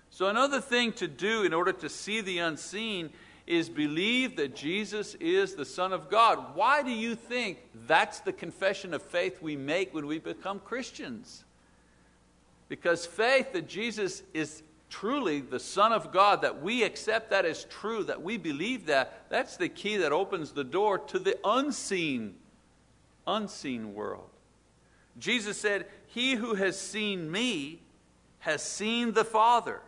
So, 0.10 0.28
another 0.28 0.60
thing 0.60 0.94
to 0.94 1.08
do 1.08 1.44
in 1.44 1.54
order 1.54 1.72
to 1.74 1.90
see 1.90 2.22
the 2.22 2.40
unseen 2.40 3.12
is 3.46 3.70
believe 3.70 4.38
that 4.38 4.56
Jesus 4.56 5.16
is 5.16 5.54
the 5.54 5.66
Son 5.66 5.94
of 5.94 6.10
God. 6.10 6.56
Why 6.56 6.82
do 6.82 6.92
you 6.92 7.14
think 7.14 7.60
that's 7.88 8.20
the 8.22 8.34
confession 8.34 8.94
of 8.94 9.02
faith 9.02 9.42
we 9.42 9.56
make 9.56 9.94
when 9.94 10.08
we 10.08 10.18
become 10.18 10.60
Christians? 10.60 11.44
Because 12.70 13.06
faith 13.06 13.54
that 13.54 13.68
Jesus 13.68 14.24
is 14.34 14.64
truly 14.94 15.42
the 15.42 15.60
Son 15.60 15.92
of 15.92 16.12
God, 16.12 16.44
that 16.44 16.62
we 16.62 16.84
accept 16.84 17.32
that 17.32 17.46
as 17.46 17.66
true, 17.66 18.04
that 18.04 18.22
we 18.22 18.38
believe 18.38 18.86
that, 18.86 19.24
that's 19.28 19.58
the 19.58 19.68
key 19.68 19.98
that 19.98 20.12
opens 20.12 20.52
the 20.52 20.64
door 20.64 21.00
to 21.00 21.18
the 21.18 21.36
unseen, 21.44 22.36
unseen 23.26 23.96
world. 23.96 24.30
Jesus 25.18 25.58
said, 25.58 25.88
He 26.06 26.36
who 26.36 26.54
has 26.54 26.80
seen 26.80 27.32
me 27.32 27.82
has 28.38 28.62
seen 28.62 29.14
the 29.14 29.26
Father. 29.26 29.82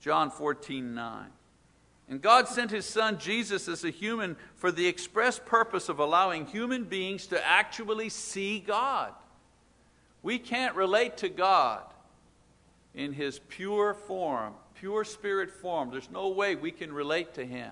John 0.00 0.30
14, 0.30 0.94
9. 0.94 1.26
And 2.10 2.20
God 2.20 2.46
sent 2.46 2.70
His 2.70 2.84
Son 2.84 3.18
Jesus 3.18 3.68
as 3.68 3.84
a 3.84 3.90
human 3.90 4.36
for 4.54 4.70
the 4.70 4.86
express 4.86 5.38
purpose 5.38 5.88
of 5.88 5.98
allowing 5.98 6.44
human 6.44 6.84
beings 6.84 7.26
to 7.28 7.42
actually 7.46 8.10
see 8.10 8.58
God. 8.58 9.14
We 10.22 10.38
can't 10.38 10.74
relate 10.74 11.16
to 11.18 11.30
God 11.30 11.84
in 12.94 13.12
His 13.12 13.38
pure 13.38 13.94
form, 13.94 14.54
pure 14.74 15.04
spirit 15.04 15.50
form. 15.50 15.90
There's 15.90 16.10
no 16.10 16.28
way 16.28 16.56
we 16.56 16.70
can 16.70 16.92
relate 16.92 17.34
to 17.34 17.44
Him. 17.44 17.70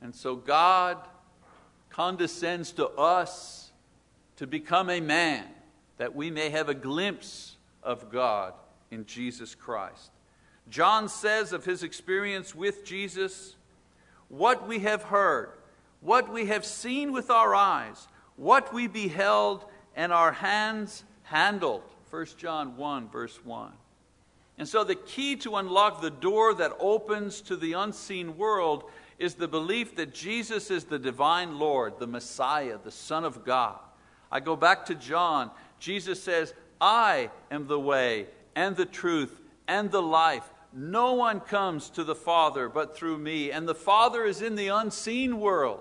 And 0.00 0.14
so 0.14 0.36
God 0.36 0.98
condescends 1.90 2.72
to 2.72 2.88
us 2.90 3.72
to 4.36 4.46
become 4.46 4.90
a 4.90 5.00
man 5.00 5.44
that 5.96 6.14
we 6.14 6.30
may 6.30 6.50
have 6.50 6.68
a 6.68 6.74
glimpse 6.74 7.56
of 7.82 8.10
God 8.10 8.52
in 8.90 9.06
Jesus 9.06 9.54
Christ. 9.54 10.10
John 10.68 11.08
says 11.08 11.52
of 11.52 11.64
his 11.64 11.82
experience 11.82 12.54
with 12.54 12.84
Jesus, 12.84 13.56
what 14.28 14.66
we 14.66 14.80
have 14.80 15.04
heard, 15.04 15.50
what 16.00 16.30
we 16.32 16.46
have 16.46 16.64
seen 16.64 17.12
with 17.12 17.30
our 17.30 17.54
eyes, 17.54 18.08
what 18.36 18.74
we 18.74 18.86
beheld 18.86 19.64
and 19.94 20.12
our 20.12 20.32
hands 20.32 21.04
handled. 21.22 21.82
1 22.10 22.26
John 22.36 22.76
1, 22.76 23.08
verse 23.08 23.38
1. 23.44 23.72
And 24.58 24.66
so, 24.66 24.84
the 24.84 24.94
key 24.94 25.36
to 25.36 25.56
unlock 25.56 26.00
the 26.00 26.10
door 26.10 26.54
that 26.54 26.76
opens 26.80 27.40
to 27.42 27.56
the 27.56 27.74
unseen 27.74 28.36
world 28.38 28.90
is 29.18 29.34
the 29.34 29.48
belief 29.48 29.96
that 29.96 30.14
Jesus 30.14 30.70
is 30.70 30.84
the 30.84 30.98
divine 30.98 31.58
Lord, 31.58 31.98
the 31.98 32.06
Messiah, 32.06 32.78
the 32.82 32.90
Son 32.90 33.24
of 33.24 33.44
God. 33.44 33.78
I 34.30 34.40
go 34.40 34.56
back 34.56 34.86
to 34.86 34.94
John. 34.94 35.50
Jesus 35.78 36.22
says, 36.22 36.54
I 36.80 37.30
am 37.50 37.66
the 37.66 37.80
way 37.80 38.26
and 38.54 38.76
the 38.76 38.86
truth 38.86 39.40
and 39.68 39.90
the 39.90 40.02
life. 40.02 40.50
No 40.72 41.14
one 41.14 41.40
comes 41.40 41.88
to 41.90 42.04
the 42.04 42.14
Father 42.14 42.68
but 42.68 42.96
through 42.96 43.18
me, 43.18 43.50
and 43.50 43.68
the 43.68 43.74
Father 43.74 44.24
is 44.24 44.42
in 44.42 44.56
the 44.56 44.68
unseen 44.68 45.40
world. 45.40 45.80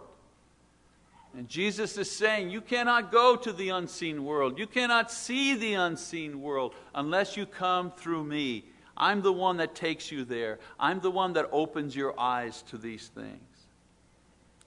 And 1.38 1.50
Jesus 1.50 1.98
is 1.98 2.10
saying, 2.10 2.50
You 2.50 2.62
cannot 2.62 3.12
go 3.12 3.36
to 3.36 3.52
the 3.52 3.70
unseen 3.70 4.24
world. 4.24 4.58
You 4.58 4.68
cannot 4.68 5.12
see 5.12 5.56
the 5.56 5.74
unseen 5.74 6.42
world 6.42 6.74
unless 6.94 7.36
you 7.36 7.46
come 7.46 7.92
through 7.92 8.24
me. 8.24 8.66
I'm 8.98 9.22
the 9.22 9.34
one 9.34 9.58
that 9.58 9.76
takes 9.76 10.12
you 10.12 10.24
there. 10.24 10.60
I'm 10.80 11.02
the 11.02 11.12
one 11.12 11.34
that 11.34 11.50
opens 11.52 11.96
your 11.96 12.18
eyes 12.18 12.62
to 12.70 12.78
these 12.78 13.08
things. 13.10 13.68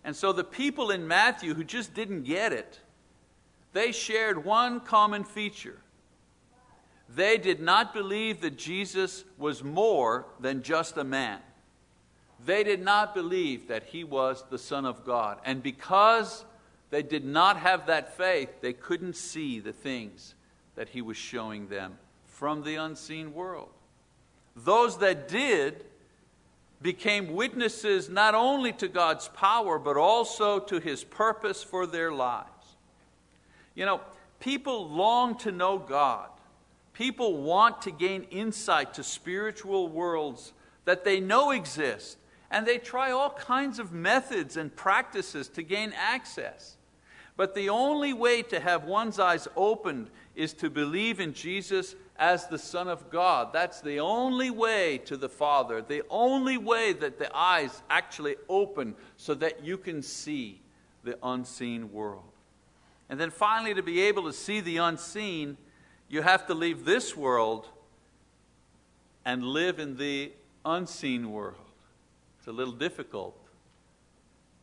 And 0.05 0.15
so 0.15 0.33
the 0.33 0.45
people 0.45 0.91
in 0.91 1.09
Matthew 1.09 1.55
who 1.55 1.65
just 1.65 1.95
didn't 1.95 2.25
get 2.25 2.53
it, 2.53 2.79
they 3.73 3.93
shared 3.93 4.45
one 4.45 4.81
common 4.81 5.25
feature 5.25 5.79
they 7.09 7.39
did 7.39 7.61
not 7.61 7.95
believe 7.95 8.43
that 8.43 8.59
Jesus 8.59 9.25
was 9.39 9.65
more 9.65 10.27
than 10.41 10.63
just 10.63 10.97
a 10.99 11.05
man. 11.05 11.41
They 12.45 12.63
did 12.63 12.83
not 12.83 13.15
believe 13.15 13.69
that 13.69 13.85
he 13.85 14.05
was 14.05 14.45
the 14.51 14.59
Son 14.59 14.85
of 14.85 15.05
God. 15.05 15.39
And 15.45 15.63
because 15.63 16.45
they 16.91 17.03
did 17.03 17.25
not 17.25 17.59
have 17.59 17.87
that 17.87 18.17
faith, 18.17 18.49
they 18.61 18.73
couldn't 18.73 19.17
see 19.17 19.61
the 19.61 19.73
things 19.73 20.35
that 20.75 20.89
he 20.91 21.03
was 21.03 21.17
showing 21.17 21.69
them 21.69 21.99
from 22.27 22.63
the 22.63 22.77
unseen 22.77 23.35
world. 23.35 23.69
Those 24.57 24.99
that 24.99 25.29
did 25.29 25.85
became 26.81 27.35
witnesses 27.35 28.09
not 28.09 28.35
only 28.35 28.73
to 28.75 28.89
God's 28.89 29.29
power, 29.29 29.79
but 29.79 29.97
also 29.97 30.61
to 30.61 30.79
his 30.79 31.05
purpose 31.05 31.63
for 31.63 31.87
their 31.87 32.13
lives. 32.13 32.49
You 33.75 33.87
know, 33.87 34.01
people 34.41 34.89
long 34.89 35.37
to 35.39 35.53
know 35.53 35.79
God. 35.79 36.29
People 36.95 37.43
want 37.43 37.83
to 37.83 37.91
gain 37.91 38.23
insight 38.31 38.95
to 38.95 39.05
spiritual 39.05 39.89
worlds 39.89 40.53
that 40.85 41.05
they 41.05 41.21
know 41.21 41.51
exist, 41.51 42.19
and 42.51 42.67
they 42.67 42.79
try 42.79 43.11
all 43.11 43.31
kinds 43.31 43.79
of 43.79 43.93
methods 43.93 44.57
and 44.57 44.75
practices 44.75 45.49
to 45.49 45.63
gain 45.63 45.93
access. 45.95 46.78
But 47.39 47.55
the 47.55 47.69
only 47.69 48.13
way 48.13 48.43
to 48.43 48.59
have 48.59 48.83
one's 48.83 49.21
eyes 49.21 49.47
opened 49.55 50.11
is 50.35 50.53
to 50.55 50.69
believe 50.69 51.21
in 51.21 51.33
Jesus 51.33 51.95
as 52.17 52.49
the 52.49 52.59
Son 52.59 52.89
of 52.89 53.11
God. 53.11 53.53
That's 53.53 53.81
the 53.81 54.01
only 54.01 54.51
way 54.51 54.99
to 55.05 55.17
the 55.17 55.29
Father, 55.29 55.81
the 55.81 56.03
only 56.11 56.59
way 56.59 56.93
that 56.95 57.21
the 57.21 57.31
eyes 57.33 57.81
actually 57.89 58.35
open 58.49 58.97
so 59.17 59.35
that 59.35 59.65
you 59.65 59.79
can 59.79 60.03
see 60.03 60.61
the 61.05 61.17
unseen 61.23 61.93
world. 61.93 62.25
And 63.09 63.21
then 63.21 63.31
finally, 63.31 63.73
to 63.73 63.85
be 63.85 64.01
able 64.01 64.25
to 64.25 64.33
see 64.33 64.61
the 64.61 64.79
unseen, 64.79 65.59
you 66.09 66.23
have 66.23 66.45
to 66.49 66.55
leave 66.55 66.85
this 66.85 67.17
world 67.17 67.69
and 69.25 69.45
live 69.45 69.79
in 69.79 69.97
the 69.97 70.33
unseen 70.65 71.31
world. 71.31 71.55
It's 72.41 72.49
a 72.49 72.53
little 72.53 72.75
difficult. 72.75 73.39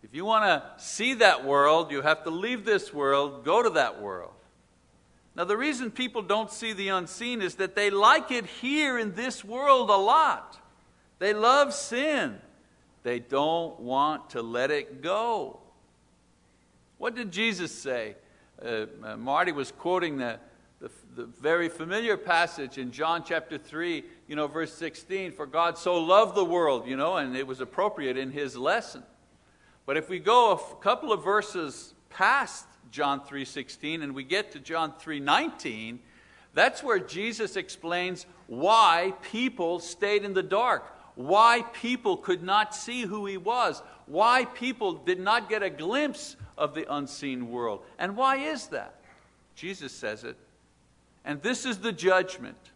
If 0.06 0.14
you 0.14 0.24
want 0.24 0.46
to 0.46 0.64
see 0.78 1.16
that 1.16 1.46
world, 1.46 1.90
you 1.90 2.04
have 2.04 2.24
to 2.26 2.30
leave 2.30 2.64
this 2.64 2.94
world, 2.94 3.44
go 3.44 3.64
to 3.64 3.72
that 3.72 4.04
world. 4.04 4.34
Now, 5.36 5.46
the 5.46 5.58
reason 5.58 5.90
people 5.90 6.22
don't 6.22 6.52
see 6.52 6.74
the 6.74 6.90
unseen 6.90 7.42
is 7.42 7.56
that 7.56 7.76
they 7.76 7.90
like 7.90 8.30
it 8.30 8.46
here 8.46 9.00
in 9.00 9.16
this 9.16 9.44
world 9.44 9.90
a 9.90 9.98
lot. 9.98 10.60
They 11.18 11.34
love 11.34 11.74
sin. 11.74 12.40
They 13.02 13.18
don't 13.18 13.80
want 13.80 14.30
to 14.32 14.44
let 14.44 14.70
it 14.70 15.02
go. 15.02 15.60
What 17.00 17.16
did 17.16 17.32
Jesus 17.32 17.72
say? 17.72 18.16
Uh, 18.64 18.86
uh 19.04 19.18
Marty 19.18 19.54
was 19.54 19.72
quoting 19.72 20.18
the, 20.18 20.40
the, 20.80 20.92
the 21.16 21.26
very 21.26 21.68
familiar 21.68 22.16
passage 22.16 22.78
in 22.78 22.92
John 22.92 23.24
chapter 23.26 23.58
3, 23.58 24.04
you 24.28 24.36
know, 24.36 24.46
verse 24.46 24.74
16, 24.76 25.32
for 25.32 25.48
God 25.48 25.80
so 25.80 25.96
loved 25.96 26.36
the 26.36 26.46
world, 26.46 26.88
you 26.88 26.96
know, 26.96 27.18
and 27.18 27.36
it 27.36 27.48
was 27.48 27.60
appropriate 27.60 28.18
in 28.18 28.30
his 28.30 28.56
lesson. 28.56 29.02
But 29.86 29.98
if 29.98 30.10
we 30.10 30.20
go 30.20 30.52
a 30.52 30.76
couple 30.84 31.12
of 31.12 31.24
verses 31.24 31.94
past 32.10 32.66
John 32.92 33.22
3:16 33.22 34.02
and 34.02 34.16
we 34.16 34.24
get 34.24 34.52
to 34.52 34.60
John 34.60 34.94
3:19, 34.94 36.00
that's 36.54 36.82
where 36.82 37.00
Jesus 37.00 37.56
explains 37.56 38.26
why 38.48 39.14
people 39.22 39.80
stayed 39.80 40.24
in 40.24 40.34
the 40.34 40.44
dark, 40.44 40.84
why 41.16 41.64
people 41.74 42.18
could 42.18 42.44
not 42.44 42.74
see 42.74 43.02
who 43.02 43.26
he 43.26 43.38
was, 43.38 43.82
why 44.06 44.46
people 44.46 44.94
did 44.94 45.20
not 45.20 45.50
get 45.50 45.62
a 45.64 45.70
glimpse 45.70 46.36
of 46.58 46.74
the 46.74 46.92
unseen 46.94 47.50
world. 47.52 47.84
And 47.98 48.16
why 48.16 48.38
is 48.38 48.68
that? 48.68 48.96
Jesus 49.56 49.92
says 49.92 50.24
it 50.24 50.38
and 51.26 51.42
this 51.42 51.66
is 51.66 51.80
the 51.80 51.92
judgment 51.92 52.72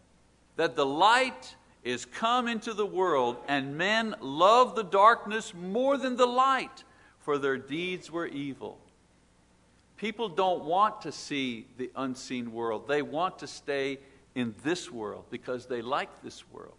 that 0.56 0.76
the 0.76 0.86
light 0.86 1.56
is 1.84 2.04
come 2.04 2.48
into 2.48 2.74
the 2.74 2.86
world, 2.86 3.38
and 3.48 3.78
men 3.78 4.16
love 4.20 4.76
the 4.76 4.84
darkness 4.84 5.54
more 5.54 5.98
than 5.98 6.18
the 6.18 6.26
light, 6.26 6.84
for 7.30 7.38
their 7.38 7.60
deeds 7.60 8.10
were 8.10 8.26
evil. 8.26 8.80
People 9.98 10.30
don't 10.30 10.64
want 10.64 11.04
to 11.04 11.12
see 11.12 11.68
the 11.78 11.92
unseen 11.96 12.52
world, 12.52 12.88
they 12.88 13.04
want 13.04 13.38
to 13.38 13.46
stay 13.46 14.00
in 14.34 14.56
this 14.64 14.92
world 14.92 15.26
because 15.30 15.68
they 15.68 15.84
like 15.84 16.10
this 16.24 16.44
world. 16.52 16.74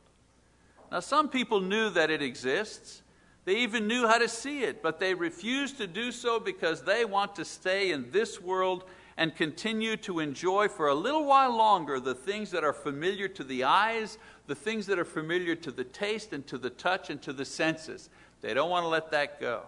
Now, 0.91 0.99
some 0.99 1.29
people 1.29 1.61
knew 1.61 1.89
that 1.91 2.11
it 2.11 2.21
exists. 2.21 3.03
They 3.45 3.59
even 3.59 3.87
knew 3.87 4.09
how 4.09 4.19
to 4.19 4.27
see 4.27 4.65
it, 4.65 4.83
but 4.83 4.99
they 4.99 5.15
refuse 5.15 5.73
to 5.75 5.87
do 5.87 6.11
so 6.11 6.41
because 6.41 6.83
they 6.83 7.05
want 7.05 7.37
to 7.37 7.45
stay 7.45 7.93
in 7.93 8.11
this 8.11 8.41
world 8.41 8.83
and 9.17 9.37
continue 9.37 9.97
to 9.99 10.19
enjoy 10.19 10.67
for 10.67 10.89
a 10.89 10.95
little 10.97 11.27
while 11.27 11.57
longer 11.57 12.01
the 12.01 12.17
things 12.17 12.51
that 12.51 12.65
are 12.65 12.73
familiar 12.73 13.29
to 13.29 13.45
the 13.45 13.63
eyes, 13.63 14.19
the 14.49 14.57
things 14.57 14.87
that 14.87 14.99
are 14.99 15.05
familiar 15.05 15.55
to 15.55 15.71
the 15.71 15.85
taste 15.85 16.33
and 16.33 16.45
to 16.49 16.59
the 16.59 16.71
touch 16.71 17.09
and 17.09 17.23
to 17.23 17.33
the 17.33 17.45
senses. 17.45 18.11
They 18.41 18.53
don't 18.53 18.69
want 18.69 18.83
to 18.83 18.89
let 18.89 19.13
that 19.13 19.41
go. 19.41 19.63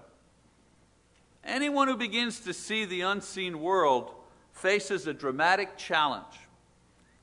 Anyone 1.44 1.88
who 1.88 1.96
begins 1.96 2.40
to 2.40 2.52
see 2.52 2.84
the 2.84 3.02
unseen 3.02 3.60
world 3.60 4.12
faces 4.52 5.06
a 5.06 5.14
dramatic 5.14 5.76
challenge. 5.76 6.24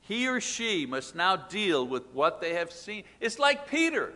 He 0.02 0.28
or 0.28 0.40
she 0.40 0.86
must 0.86 1.14
now 1.14 1.36
deal 1.36 1.86
with 1.86 2.04
what 2.12 2.40
they 2.40 2.54
have 2.54 2.72
seen. 2.72 3.04
It's 3.20 3.38
like 3.38 3.68
Peter. 3.68 4.12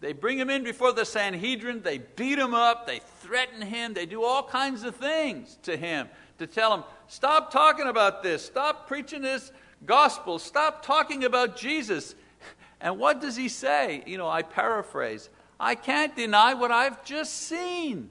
They 0.00 0.12
bring 0.12 0.38
him 0.38 0.50
in 0.50 0.62
before 0.62 0.92
the 0.92 1.04
Sanhedrin, 1.04 1.82
they 1.82 1.98
beat 1.98 2.38
him 2.38 2.54
up, 2.54 2.86
they 2.86 3.00
threaten 3.20 3.60
him, 3.60 3.94
they 3.94 4.06
do 4.06 4.22
all 4.22 4.44
kinds 4.44 4.84
of 4.84 4.94
things 4.94 5.58
to 5.62 5.76
him 5.76 6.08
to 6.38 6.46
tell 6.46 6.72
him, 6.72 6.84
stop 7.08 7.50
talking 7.50 7.88
about 7.88 8.22
this, 8.22 8.44
stop 8.44 8.86
preaching 8.86 9.22
this 9.22 9.50
gospel, 9.86 10.38
stop 10.38 10.84
talking 10.84 11.24
about 11.24 11.56
Jesus. 11.56 12.14
And 12.80 12.98
what 12.98 13.20
does 13.20 13.34
he 13.34 13.48
say? 13.48 14.04
You 14.06 14.18
know, 14.18 14.28
I 14.28 14.42
paraphrase 14.42 15.30
I 15.58 15.74
can't 15.74 16.14
deny 16.14 16.54
what 16.54 16.70
I've 16.70 17.04
just 17.04 17.34
seen. 17.34 18.10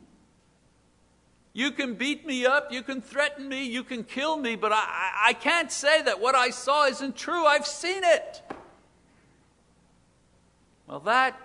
You 1.58 1.72
can 1.72 1.96
beat 1.96 2.24
me 2.24 2.46
up, 2.46 2.72
you 2.72 2.84
can 2.84 3.02
threaten 3.02 3.50
me, 3.50 3.66
you 3.66 3.84
can 3.84 4.04
kill 4.04 4.38
me, 4.38 4.56
but 4.56 4.72
I, 4.72 5.30
I 5.30 5.34
can't 5.34 5.72
say 5.72 6.04
that 6.04 6.22
what 6.22 6.36
I 6.36 6.52
saw 6.52 6.86
isn't 6.86 7.16
true. 7.16 7.48
I've 7.48 7.66
seen 7.66 8.04
it. 8.04 8.44
Well, 10.86 11.00
that 11.00 11.36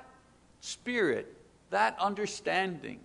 spirit, 0.61 1.35
that 1.71 1.97
understanding, 1.99 3.01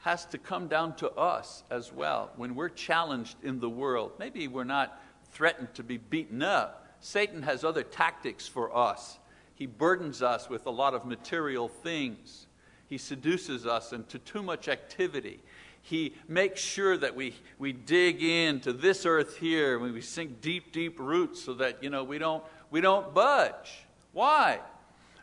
has 0.00 0.26
to 0.26 0.36
come 0.36 0.68
down 0.68 0.94
to 0.96 1.10
us 1.12 1.62
as 1.70 1.90
well 1.90 2.32
when 2.36 2.54
we're 2.54 2.68
challenged 2.68 3.38
in 3.42 3.58
the 3.58 3.70
world. 3.70 4.12
Maybe 4.18 4.46
we're 4.46 4.64
not 4.64 5.00
threatened 5.32 5.72
to 5.72 5.82
be 5.82 5.96
beaten 5.96 6.42
up. 6.42 6.86
Satan 7.00 7.42
has 7.44 7.64
other 7.64 7.82
tactics 7.82 8.46
for 8.46 8.76
us. 8.76 9.18
He 9.54 9.64
burdens 9.64 10.20
us 10.20 10.50
with 10.50 10.66
a 10.66 10.70
lot 10.70 10.92
of 10.92 11.06
material 11.06 11.66
things. 11.66 12.46
He 12.90 12.98
seduces 12.98 13.64
us 13.64 13.94
into 13.94 14.18
too 14.18 14.42
much 14.42 14.68
activity. 14.68 15.40
He 15.86 16.14
makes 16.26 16.62
sure 16.62 16.96
that 16.96 17.14
we, 17.14 17.34
we 17.58 17.74
dig 17.74 18.22
into 18.22 18.72
this 18.72 19.04
earth 19.04 19.36
here, 19.36 19.78
we 19.78 20.00
sink 20.00 20.40
deep, 20.40 20.72
deep 20.72 20.98
roots 20.98 21.42
so 21.42 21.52
that 21.54 21.82
you 21.82 21.90
know, 21.90 22.02
we, 22.04 22.16
don't, 22.16 22.42
we 22.70 22.80
don't 22.80 23.12
budge. 23.12 23.84
Why? 24.14 24.60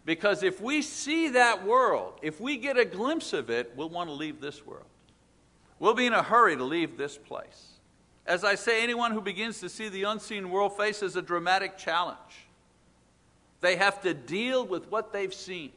Because 0.06 0.44
if 0.44 0.62
we 0.62 0.84
see 0.84 1.30
that 1.30 1.66
world, 1.66 2.20
if 2.22 2.40
we 2.40 2.58
get 2.58 2.78
a 2.78 2.86
glimpse 2.86 3.34
of 3.34 3.50
it, 3.50 3.74
we'll 3.76 3.90
want 3.90 4.08
to 4.10 4.14
leave 4.14 4.40
this 4.40 4.64
world. 4.64 4.86
We'll 5.80 5.96
be 5.96 6.06
in 6.06 6.14
a 6.14 6.22
hurry 6.22 6.56
to 6.56 6.64
leave 6.64 6.96
this 6.96 7.18
place. 7.18 7.80
As 8.28 8.44
I 8.44 8.54
say, 8.54 8.84
anyone 8.84 9.14
who 9.14 9.22
begins 9.22 9.60
to 9.62 9.70
see 9.70 9.90
the 9.90 10.04
unseen 10.04 10.52
world 10.52 10.78
faces 10.78 11.16
a 11.16 11.24
dramatic 11.24 11.76
challenge. 11.76 12.46
They 13.62 13.78
have 13.78 14.00
to 14.04 14.14
deal 14.14 14.64
with 14.64 14.92
what 14.92 15.12
they've 15.12 15.34
seen. 15.34 15.72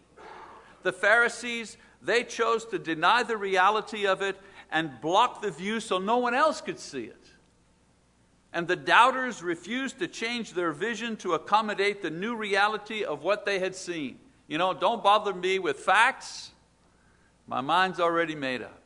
The 0.82 0.92
Pharisees, 0.92 1.78
they 2.02 2.22
chose 2.22 2.66
to 2.66 2.78
deny 2.78 3.22
the 3.22 3.38
reality 3.38 4.06
of 4.06 4.20
it 4.20 4.38
and 4.70 5.00
blocked 5.00 5.42
the 5.42 5.50
view 5.50 5.80
so 5.80 5.98
no 5.98 6.18
one 6.18 6.34
else 6.34 6.60
could 6.60 6.78
see 6.78 7.04
it. 7.04 7.24
And 8.52 8.68
the 8.68 8.76
doubters 8.76 9.42
refused 9.42 9.98
to 9.98 10.06
change 10.06 10.52
their 10.52 10.72
vision 10.72 11.16
to 11.16 11.34
accommodate 11.34 12.02
the 12.02 12.10
new 12.10 12.36
reality 12.36 13.04
of 13.04 13.22
what 13.22 13.44
they 13.44 13.58
had 13.58 13.74
seen. 13.74 14.18
You 14.46 14.58
know, 14.58 14.72
don't 14.72 15.02
bother 15.02 15.34
me 15.34 15.58
with 15.58 15.78
facts. 15.78 16.52
My 17.46 17.60
mind's 17.60 17.98
already 17.98 18.34
made 18.34 18.62
up. 18.62 18.80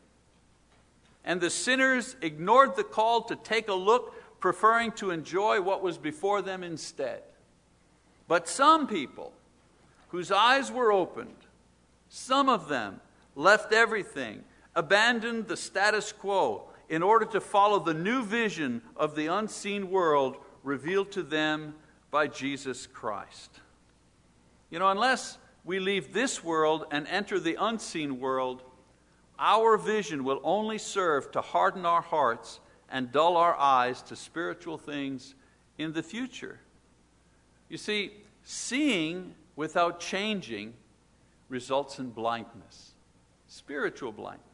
And 1.25 1.41
the 1.41 1.51
sinners 1.51 2.17
ignored 2.23 2.77
the 2.77 2.85
call 2.85 3.23
to 3.25 3.37
take 3.37 3.69
a 3.69 3.75
look, 3.75 4.15
preferring 4.41 4.93
to 4.93 5.11
enjoy 5.11 5.61
what 5.61 5.83
was 5.83 5.99
before 5.99 6.41
them 6.41 6.63
instead. 6.63 7.23
But 8.27 8.49
some 8.49 8.87
people, 8.87 9.33
whose 10.09 10.31
eyes 10.31 10.73
were 10.73 10.93
opened, 10.93 11.37
some 12.09 12.49
of 12.49 12.69
them 12.69 13.01
left 13.35 13.73
everything, 13.73 14.45
abandoned 14.79 15.49
the 15.49 15.57
status 15.57 16.13
quo 16.13 16.63
in 16.89 17.03
order 17.03 17.27
to 17.27 17.41
follow 17.41 17.81
the 17.81 17.93
new 17.93 18.23
vision 18.23 18.81
of 18.97 19.17
the 19.17 19.27
unseen 19.27 19.91
world 19.91 20.37
revealed 20.63 21.11
to 21.11 21.23
them 21.25 21.75
by 22.13 22.29
Jesus 22.29 22.87
Christ. 22.87 23.59
You 24.71 24.79
know, 24.79 24.89
unless 24.89 25.37
we 25.65 25.81
leave 25.81 26.13
this 26.13 26.45
world 26.45 26.87
and 26.93 27.09
enter 27.09 27.41
the 27.41 27.57
unseen 27.59 28.21
world, 28.21 28.63
our 29.37 29.77
vision 29.77 30.23
will 30.23 30.41
only 30.45 30.79
serve 30.79 31.33
to 31.33 31.41
harden 31.41 31.85
our 31.85 32.01
hearts 32.01 32.61
and 32.89 33.11
dull 33.11 33.37
our 33.37 33.57
eyes 33.57 34.01
to 34.03 34.15
spiritual 34.15 34.79
things 34.79 35.35
in 35.77 35.93
the 35.93 36.05
future. 36.05 36.61
You 37.69 37.79
see, 37.79 38.13
seeing 38.45 39.35
without 39.57 39.99
changing 39.99 40.75
results 41.49 41.99
in 41.99 42.11
blindness, 42.11 42.93
spiritual 43.49 44.13
blindness. 44.13 44.48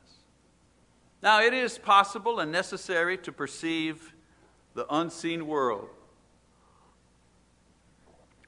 Now, 1.25 1.41
it 1.41 1.55
is 1.55 1.79
possible 1.79 2.39
and 2.39 2.53
necessary 2.53 3.17
to 3.17 3.33
perceive 3.33 4.13
the 4.75 4.85
unseen 4.95 5.47
world. 5.47 5.89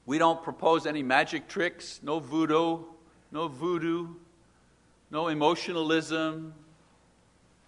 We 0.05 0.19
don't 0.19 0.43
propose 0.43 0.85
any 0.85 1.01
magic 1.01 1.47
tricks, 1.47 1.99
no 2.03 2.19
voodoo, 2.19 2.83
no 3.31 3.47
voodoo, 3.47 4.09
no 5.09 5.27
emotionalism, 5.29 6.53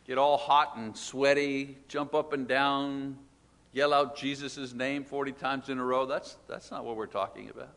get 0.06 0.20
all 0.20 0.38
hot 0.38 0.78
and 0.78 0.96
sweaty, 0.96 1.80
jump 1.88 2.14
up 2.14 2.32
and 2.32 2.48
down, 2.48 3.18
yell 3.74 3.96
out 3.96 4.16
Jesus' 4.16 4.74
name 4.74 5.04
40 5.04 5.32
times 5.32 5.70
in 5.70 5.80
a 5.80 5.84
row. 5.84 6.06
That's, 6.06 6.38
that's 6.48 6.70
not 6.70 6.86
what 6.86 6.96
we're 6.96 7.08
talking 7.08 7.50
about. 7.50 7.74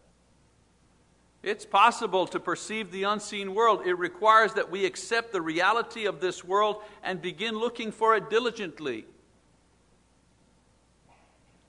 It's 1.43 1.67
possible 1.67 2.27
to 2.29 2.39
perceive 2.39 2.93
the 2.93 3.03
unseen 3.03 3.55
world. 3.55 3.85
It 3.85 3.95
requires 3.95 4.55
that 4.55 4.71
we 4.71 4.85
accept 4.85 5.33
the 5.33 5.41
reality 5.41 6.07
of 6.07 6.21
this 6.21 6.45
world 6.45 6.83
and 7.03 7.21
begin 7.21 7.59
looking 7.59 7.91
for 7.91 8.15
it 8.15 8.31
diligently. 8.31 9.07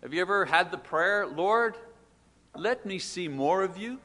Have 0.04 0.14
you 0.14 0.22
ever 0.22 0.46
had 0.46 0.70
the 0.70 0.78
prayer, 0.78 1.26
Lord, 1.26 1.76
let 2.56 2.86
me 2.86 3.00
see 3.00 3.28
more 3.28 3.64
of 3.64 3.78
you? 3.78 4.00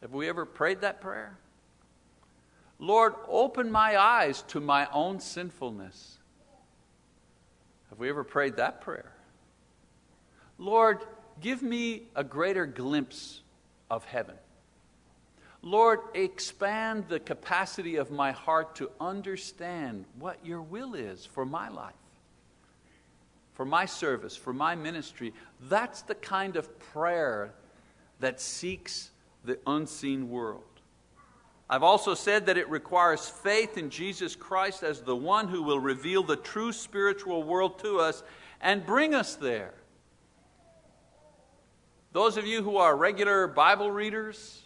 Have 0.00 0.12
we 0.12 0.28
ever 0.28 0.46
prayed 0.46 0.80
that 0.80 1.02
prayer? 1.02 1.36
Lord, 2.78 3.14
open 3.28 3.70
my 3.70 4.00
eyes 4.00 4.40
to 4.48 4.60
my 4.60 4.88
own 4.90 5.20
sinfulness. 5.20 6.18
Have 7.90 7.98
we 7.98 8.08
ever 8.08 8.24
prayed 8.24 8.56
that 8.56 8.80
prayer? 8.80 9.12
Lord, 10.56 11.00
give 11.42 11.60
me 11.62 12.04
a 12.16 12.24
greater 12.24 12.64
glimpse 12.64 13.42
of 13.90 14.04
heaven. 14.04 14.36
Lord, 15.62 16.00
expand 16.14 17.04
the 17.08 17.20
capacity 17.20 17.96
of 17.96 18.10
my 18.10 18.32
heart 18.32 18.76
to 18.76 18.90
understand 19.00 20.06
what 20.18 20.38
your 20.44 20.62
will 20.62 20.94
is 20.94 21.26
for 21.26 21.44
my 21.44 21.68
life, 21.68 21.92
for 23.52 23.66
my 23.66 23.84
service, 23.84 24.36
for 24.36 24.54
my 24.54 24.74
ministry. 24.74 25.34
That's 25.68 26.00
the 26.02 26.14
kind 26.14 26.56
of 26.56 26.78
prayer 26.78 27.52
that 28.20 28.40
seeks 28.40 29.10
the 29.44 29.58
unseen 29.66 30.30
world. 30.30 30.62
I've 31.68 31.82
also 31.82 32.14
said 32.14 32.46
that 32.46 32.58
it 32.58 32.68
requires 32.68 33.28
faith 33.28 33.78
in 33.78 33.90
Jesus 33.90 34.34
Christ 34.34 34.82
as 34.82 35.02
the 35.02 35.14
one 35.14 35.46
who 35.46 35.62
will 35.62 35.78
reveal 35.78 36.22
the 36.22 36.36
true 36.36 36.72
spiritual 36.72 37.42
world 37.42 37.78
to 37.80 38.00
us 38.00 38.22
and 38.60 38.84
bring 38.84 39.14
us 39.14 39.36
there. 39.36 39.74
Those 42.12 42.36
of 42.36 42.46
you 42.46 42.62
who 42.62 42.76
are 42.76 42.96
regular 42.96 43.46
Bible 43.46 43.90
readers, 43.90 44.62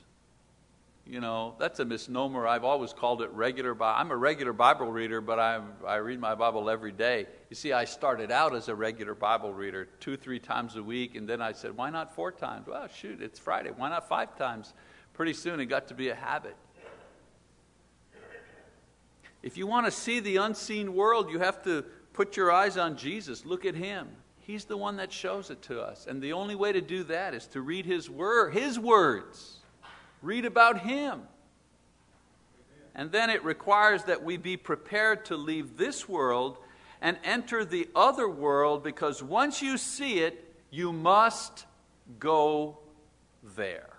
you 1.06 1.20
know, 1.20 1.54
that's 1.58 1.78
a 1.78 1.84
misnomer. 1.84 2.46
I've 2.46 2.64
always 2.64 2.94
called 2.94 3.20
it 3.20 3.30
regular 3.32 3.74
Bible. 3.74 4.00
I'm 4.00 4.10
a 4.10 4.16
regular 4.16 4.54
Bible 4.54 4.90
reader, 4.90 5.20
but 5.20 5.38
I'm, 5.38 5.72
I 5.86 5.96
read 5.96 6.18
my 6.18 6.34
Bible 6.34 6.70
every 6.70 6.92
day. 6.92 7.26
You 7.50 7.56
see, 7.56 7.74
I 7.74 7.84
started 7.84 8.30
out 8.30 8.54
as 8.54 8.68
a 8.68 8.74
regular 8.74 9.14
Bible 9.14 9.52
reader 9.52 9.88
two, 10.00 10.16
three 10.16 10.38
times 10.38 10.76
a 10.76 10.82
week, 10.82 11.16
and 11.16 11.28
then 11.28 11.42
I 11.42 11.52
said, 11.52 11.76
why 11.76 11.90
not 11.90 12.14
four 12.14 12.32
times? 12.32 12.66
Well, 12.66 12.88
shoot, 12.88 13.20
it's 13.20 13.38
Friday. 13.38 13.70
Why 13.76 13.90
not 13.90 14.08
five 14.08 14.38
times? 14.38 14.72
Pretty 15.12 15.34
soon 15.34 15.60
it 15.60 15.66
got 15.66 15.88
to 15.88 15.94
be 15.94 16.08
a 16.08 16.14
habit. 16.14 16.56
If 19.42 19.58
you 19.58 19.66
want 19.66 19.84
to 19.84 19.92
see 19.92 20.20
the 20.20 20.38
unseen 20.38 20.94
world, 20.94 21.30
you 21.30 21.40
have 21.40 21.62
to 21.64 21.84
put 22.14 22.38
your 22.38 22.50
eyes 22.50 22.78
on 22.78 22.96
Jesus. 22.96 23.44
Look 23.44 23.66
at 23.66 23.74
Him. 23.74 24.08
He's 24.46 24.66
the 24.66 24.76
one 24.76 24.96
that 24.96 25.10
shows 25.10 25.48
it 25.48 25.62
to 25.62 25.80
us. 25.80 26.06
And 26.06 26.20
the 26.20 26.34
only 26.34 26.54
way 26.54 26.70
to 26.72 26.82
do 26.82 27.02
that 27.04 27.32
is 27.32 27.46
to 27.48 27.62
read 27.62 27.86
His 27.86 28.10
Word, 28.10 28.52
His 28.52 28.78
words. 28.78 29.60
Read 30.20 30.44
about 30.44 30.80
Him. 30.80 31.22
And 32.94 33.10
then 33.10 33.30
it 33.30 33.42
requires 33.42 34.04
that 34.04 34.22
we 34.22 34.36
be 34.36 34.58
prepared 34.58 35.24
to 35.26 35.36
leave 35.36 35.78
this 35.78 36.06
world 36.06 36.58
and 37.00 37.16
enter 37.24 37.64
the 37.64 37.88
other 37.96 38.28
world 38.28 38.84
because 38.84 39.22
once 39.22 39.62
you 39.62 39.78
see 39.78 40.18
it, 40.18 40.54
you 40.70 40.92
must 40.92 41.64
go 42.18 42.78
there. 43.56 43.94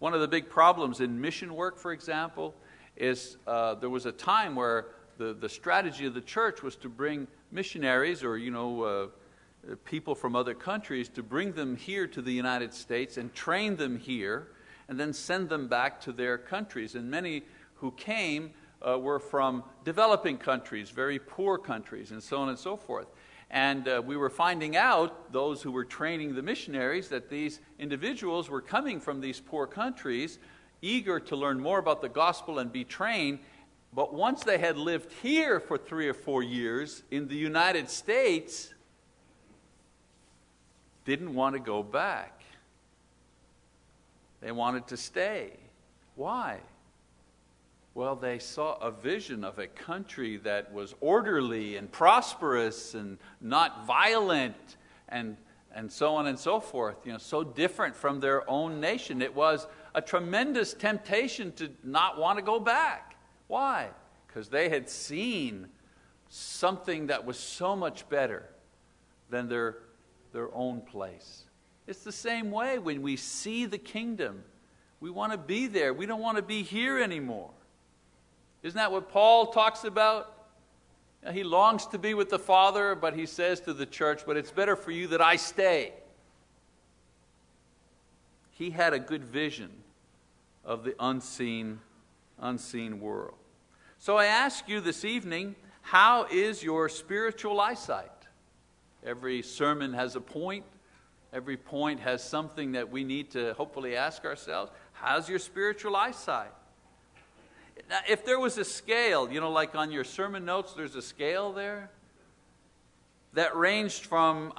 One 0.00 0.12
of 0.12 0.20
the 0.20 0.28
big 0.28 0.48
problems 0.48 1.00
in 1.00 1.20
mission 1.20 1.54
work, 1.54 1.78
for 1.78 1.92
example, 1.92 2.54
is 2.96 3.36
uh, 3.46 3.76
there 3.76 3.90
was 3.90 4.06
a 4.06 4.12
time 4.12 4.56
where 4.56 4.86
the, 5.18 5.34
the 5.34 5.48
strategy 5.48 6.06
of 6.06 6.14
the 6.14 6.20
church 6.20 6.62
was 6.62 6.74
to 6.76 6.88
bring 6.88 7.28
missionaries 7.52 8.24
or, 8.24 8.36
you 8.36 8.50
know, 8.50 8.82
uh, 8.82 9.06
people 9.84 10.14
from 10.14 10.34
other 10.34 10.54
countries 10.54 11.08
to 11.10 11.22
bring 11.22 11.52
them 11.52 11.76
here 11.76 12.06
to 12.06 12.22
the 12.22 12.32
United 12.32 12.72
States 12.72 13.16
and 13.16 13.34
train 13.34 13.76
them 13.76 13.98
here 13.98 14.48
and 14.88 14.98
then 14.98 15.12
send 15.12 15.48
them 15.48 15.68
back 15.68 16.00
to 16.00 16.12
their 16.12 16.38
countries. 16.38 16.94
And 16.94 17.10
many 17.10 17.42
who 17.74 17.92
came 17.92 18.50
uh, 18.86 18.98
were 18.98 19.18
from 19.18 19.62
developing 19.84 20.38
countries, 20.38 20.90
very 20.90 21.18
poor 21.18 21.58
countries, 21.58 22.10
and 22.10 22.22
so 22.22 22.38
on 22.38 22.48
and 22.48 22.58
so 22.58 22.76
forth. 22.76 23.08
And 23.50 23.88
uh, 23.88 24.02
we 24.04 24.16
were 24.16 24.30
finding 24.30 24.76
out, 24.76 25.32
those 25.32 25.60
who 25.60 25.72
were 25.72 25.84
training 25.84 26.34
the 26.34 26.42
missionaries, 26.42 27.08
that 27.08 27.28
these 27.28 27.60
individuals 27.78 28.48
were 28.48 28.60
coming 28.60 29.00
from 29.00 29.20
these 29.20 29.40
poor 29.40 29.66
countries 29.66 30.38
eager 30.82 31.20
to 31.20 31.36
learn 31.36 31.60
more 31.60 31.78
about 31.78 32.00
the 32.00 32.08
gospel 32.08 32.58
and 32.58 32.72
be 32.72 32.84
trained. 32.84 33.38
But 33.92 34.14
once 34.14 34.44
they 34.44 34.58
had 34.58 34.76
lived 34.76 35.12
here 35.20 35.60
for 35.60 35.76
three 35.76 36.08
or 36.08 36.14
four 36.14 36.42
years 36.42 37.02
in 37.10 37.28
the 37.28 37.36
United 37.36 37.90
States, 37.90 38.72
didn't 41.04 41.34
want 41.34 41.54
to 41.54 41.60
go 41.60 41.82
back. 41.82 42.40
They 44.40 44.52
wanted 44.52 44.86
to 44.88 44.96
stay. 44.96 45.52
Why? 46.16 46.60
Well, 47.94 48.16
they 48.16 48.38
saw 48.38 48.76
a 48.76 48.90
vision 48.90 49.44
of 49.44 49.58
a 49.58 49.66
country 49.66 50.36
that 50.38 50.72
was 50.72 50.94
orderly 51.00 51.76
and 51.76 51.90
prosperous 51.90 52.94
and 52.94 53.18
not 53.40 53.86
violent 53.86 54.76
and, 55.08 55.36
and 55.74 55.90
so 55.90 56.14
on 56.14 56.26
and 56.28 56.38
so 56.38 56.60
forth, 56.60 56.96
you 57.04 57.12
know, 57.12 57.18
so 57.18 57.42
different 57.42 57.96
from 57.96 58.20
their 58.20 58.48
own 58.48 58.80
nation. 58.80 59.20
It 59.20 59.34
was 59.34 59.66
a 59.94 60.00
tremendous 60.00 60.72
temptation 60.72 61.52
to 61.52 61.70
not 61.82 62.16
want 62.16 62.38
to 62.38 62.44
go 62.44 62.60
back. 62.60 63.16
Why? 63.48 63.88
Because 64.26 64.48
they 64.48 64.68
had 64.68 64.88
seen 64.88 65.66
something 66.28 67.08
that 67.08 67.26
was 67.26 67.38
so 67.38 67.74
much 67.74 68.08
better 68.08 68.48
than 69.30 69.48
their, 69.48 69.78
their 70.32 70.54
own 70.54 70.80
place. 70.80 71.44
It's 71.86 72.04
the 72.04 72.12
same 72.12 72.50
way 72.50 72.78
when 72.78 73.02
we 73.02 73.16
see 73.16 73.66
the 73.66 73.78
kingdom. 73.78 74.44
We 75.00 75.10
want 75.10 75.32
to 75.32 75.38
be 75.38 75.66
there. 75.66 75.92
We 75.92 76.06
don't 76.06 76.20
want 76.20 76.36
to 76.36 76.42
be 76.42 76.62
here 76.62 76.98
anymore. 76.98 77.50
Isn't 78.62 78.76
that 78.76 78.92
what 78.92 79.08
Paul 79.08 79.46
talks 79.46 79.84
about? 79.84 80.32
He 81.32 81.42
longs 81.42 81.86
to 81.88 81.98
be 81.98 82.14
with 82.14 82.30
the 82.30 82.38
Father, 82.38 82.94
but 82.94 83.14
he 83.14 83.26
says 83.26 83.60
to 83.60 83.74
the 83.74 83.86
church, 83.86 84.22
But 84.26 84.36
it's 84.36 84.50
better 84.50 84.76
for 84.76 84.90
you 84.90 85.08
that 85.08 85.20
I 85.20 85.36
stay. 85.36 85.92
He 88.52 88.70
had 88.70 88.92
a 88.92 88.98
good 88.98 89.24
vision 89.24 89.70
of 90.64 90.84
the 90.84 90.94
unseen, 91.00 91.80
unseen 92.38 93.00
world. 93.00 93.34
So 93.98 94.16
I 94.16 94.26
ask 94.26 94.68
you 94.68 94.80
this 94.80 95.04
evening, 95.04 95.56
how 95.82 96.26
is 96.30 96.62
your 96.62 96.88
spiritual 96.88 97.60
eyesight? 97.60 98.10
Every 99.04 99.42
sermon 99.42 99.94
has 99.94 100.16
a 100.16 100.20
point. 100.20 100.64
Every 101.32 101.56
point 101.56 102.00
has 102.00 102.22
something 102.22 102.72
that 102.72 102.90
we 102.90 103.04
need 103.04 103.30
to 103.32 103.54
hopefully 103.54 103.96
ask 103.96 104.24
ourselves. 104.24 104.72
How's 104.92 105.28
your 105.28 105.38
spiritual 105.38 105.96
eyesight? 105.96 106.52
Now, 107.88 108.00
if 108.08 108.24
there 108.24 108.38
was 108.38 108.58
a 108.58 108.64
scale, 108.64 109.30
you 109.30 109.40
know, 109.40 109.50
like 109.50 109.74
on 109.74 109.90
your 109.90 110.04
sermon 110.04 110.44
notes, 110.44 110.74
there's 110.74 110.96
a 110.96 111.02
scale 111.02 111.52
there 111.52 111.90
that 113.32 113.56
ranged 113.56 114.06
from 114.06 114.52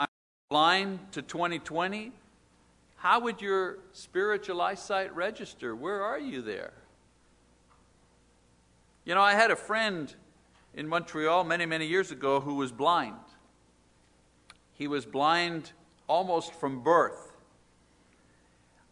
blind 0.49 0.99
to 1.11 1.21
2020, 1.21 2.11
how 2.97 3.19
would 3.21 3.41
your 3.41 3.79
spiritual 3.93 4.61
eyesight 4.61 5.15
register? 5.15 5.75
Where 5.75 6.03
are 6.03 6.19
you 6.19 6.41
there? 6.41 6.73
You 9.05 9.15
know, 9.15 9.21
I 9.21 9.33
had 9.33 9.49
a 9.49 9.55
friend 9.55 10.13
in 10.73 10.87
Montreal 10.87 11.43
many, 11.43 11.65
many 11.65 11.87
years 11.87 12.11
ago 12.11 12.39
who 12.39 12.55
was 12.55 12.71
blind. 12.71 13.15
He 14.81 14.87
was 14.87 15.05
blind 15.05 15.73
almost 16.07 16.55
from 16.55 16.81
birth. 16.81 17.33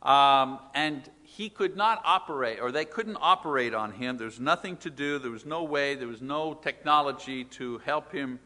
Um, 0.03 0.59
and 0.75 1.09
he 1.23 1.49
could 1.49 1.75
not 1.75 1.99
operate, 2.05 2.59
or 2.61 2.71
they 2.71 2.85
couldn't 2.85 3.17
operate 3.19 3.73
on 3.73 3.93
him. 3.93 4.15
There 4.17 4.27
was 4.27 4.39
nothing 4.39 4.77
to 4.77 4.91
do, 4.91 5.17
there 5.17 5.31
was 5.31 5.47
no 5.47 5.63
way, 5.63 5.95
there 5.95 6.07
was 6.07 6.21
no 6.21 6.53
technology 6.53 7.43
to 7.43 7.79
help 7.79 8.11
him 8.11 8.39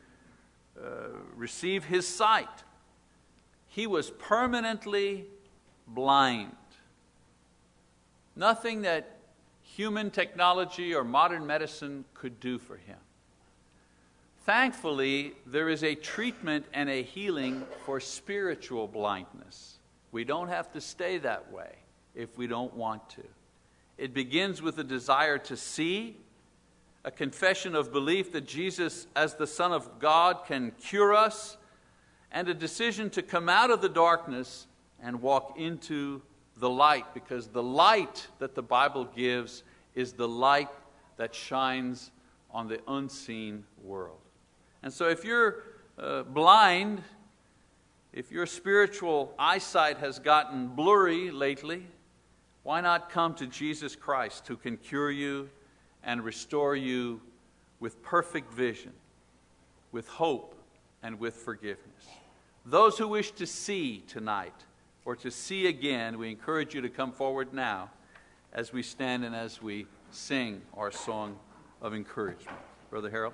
uh, 0.82 1.10
receive 1.36 1.84
his 1.84 2.08
sight. 2.08 2.63
He 3.67 3.88
was 3.88 4.10
permanently 4.10 5.25
blind. 5.86 6.56
Nothing 8.38 8.84
that 8.84 9.17
human 9.63 10.12
technology 10.12 10.95
or 10.95 11.03
modern 11.03 11.45
medicine 11.45 12.06
could 12.13 12.39
do 12.39 12.58
for 12.58 12.77
him. 12.77 12.99
Thankfully, 14.45 15.36
there 15.45 15.69
is 15.69 15.84
a 15.84 15.95
treatment 15.95 16.65
and 16.73 16.89
a 16.89 17.01
healing 17.01 17.63
for 17.86 18.01
spiritual 18.01 18.89
blindness. 18.89 19.79
We 20.12 20.25
don't 20.25 20.49
have 20.49 20.69
to 20.73 20.82
stay 20.82 21.17
that 21.19 21.51
way 21.53 21.71
if 22.13 22.38
we 22.38 22.47
don't 22.47 22.73
want 22.73 23.10
to. 23.12 23.23
It 23.97 24.13
begins 24.13 24.62
with 24.62 24.77
a 24.79 24.84
desire 24.84 25.38
to 25.38 25.56
see, 25.56 26.17
a 27.06 27.12
confession 27.12 27.73
of 27.73 27.93
belief 27.93 28.34
that 28.34 28.45
Jesus, 28.45 29.08
as 29.15 29.36
the 29.36 29.47
Son 29.47 29.71
of 29.71 29.99
God, 29.99 30.45
can 30.45 30.71
cure 30.71 31.13
us, 31.13 31.56
and 32.29 32.49
a 32.49 32.53
decision 32.53 33.10
to 33.12 33.21
come 33.21 33.47
out 33.47 33.71
of 33.71 33.82
the 33.82 33.88
darkness 33.88 34.67
and 35.01 35.21
walk 35.21 35.58
into 35.58 36.21
the 36.58 36.69
light, 36.69 37.13
because 37.13 37.47
the 37.47 37.63
light 37.63 38.27
that 38.39 38.56
the 38.56 38.62
Bible 38.62 39.06
gives 39.06 39.63
is 39.95 40.13
the 40.13 40.27
light 40.27 40.69
that 41.15 41.34
shines 41.34 42.12
on 42.51 42.67
the 42.67 42.82
unseen 42.88 43.63
world. 43.82 44.19
And 44.84 44.91
so, 44.91 45.08
if 45.08 45.24
you're 45.24 45.63
uh, 45.98 46.24
blind, 46.24 47.02
if 48.12 48.32
your 48.32 48.46
spiritual 48.46 49.34
eyesight 49.39 49.98
has 49.98 50.19
gotten 50.19 50.67
blurry 50.67 51.32
lately, 51.32 51.88
why 52.63 52.82
not 52.82 53.10
come 53.10 53.34
to 53.36 53.48
Jesus 53.48 53.96
Christ 53.96 54.48
who 54.48 54.58
can 54.58 54.78
cure 54.78 55.10
you 55.10 55.50
and 56.04 56.24
restore 56.24 56.76
you 56.76 57.22
with 57.80 58.02
perfect 58.04 58.54
vision, 58.54 58.91
with 59.91 60.08
hope, 60.08 60.56
and 61.02 61.19
with 61.19 61.36
forgiveness? 61.36 62.08
Those 62.65 62.98
who 62.98 63.08
wish 63.08 63.32
to 63.32 63.46
see 63.46 64.04
tonight 64.08 64.54
or 65.06 65.15
to 65.17 65.32
see 65.32 65.67
again, 65.67 66.17
we 66.17 66.30
encourage 66.30 66.76
you 66.76 66.82
to 66.82 66.89
come 66.89 67.12
forward 67.12 67.54
now 67.54 67.89
as 68.54 68.72
we 68.72 68.84
stand 68.84 69.26
and 69.26 69.36
as 69.36 69.62
we 69.62 69.88
sing 70.12 70.62
our 70.78 70.91
song 70.91 71.38
of 71.82 71.93
encouragement. 71.93 72.58
Brother 72.89 73.10
Harold? 73.10 73.34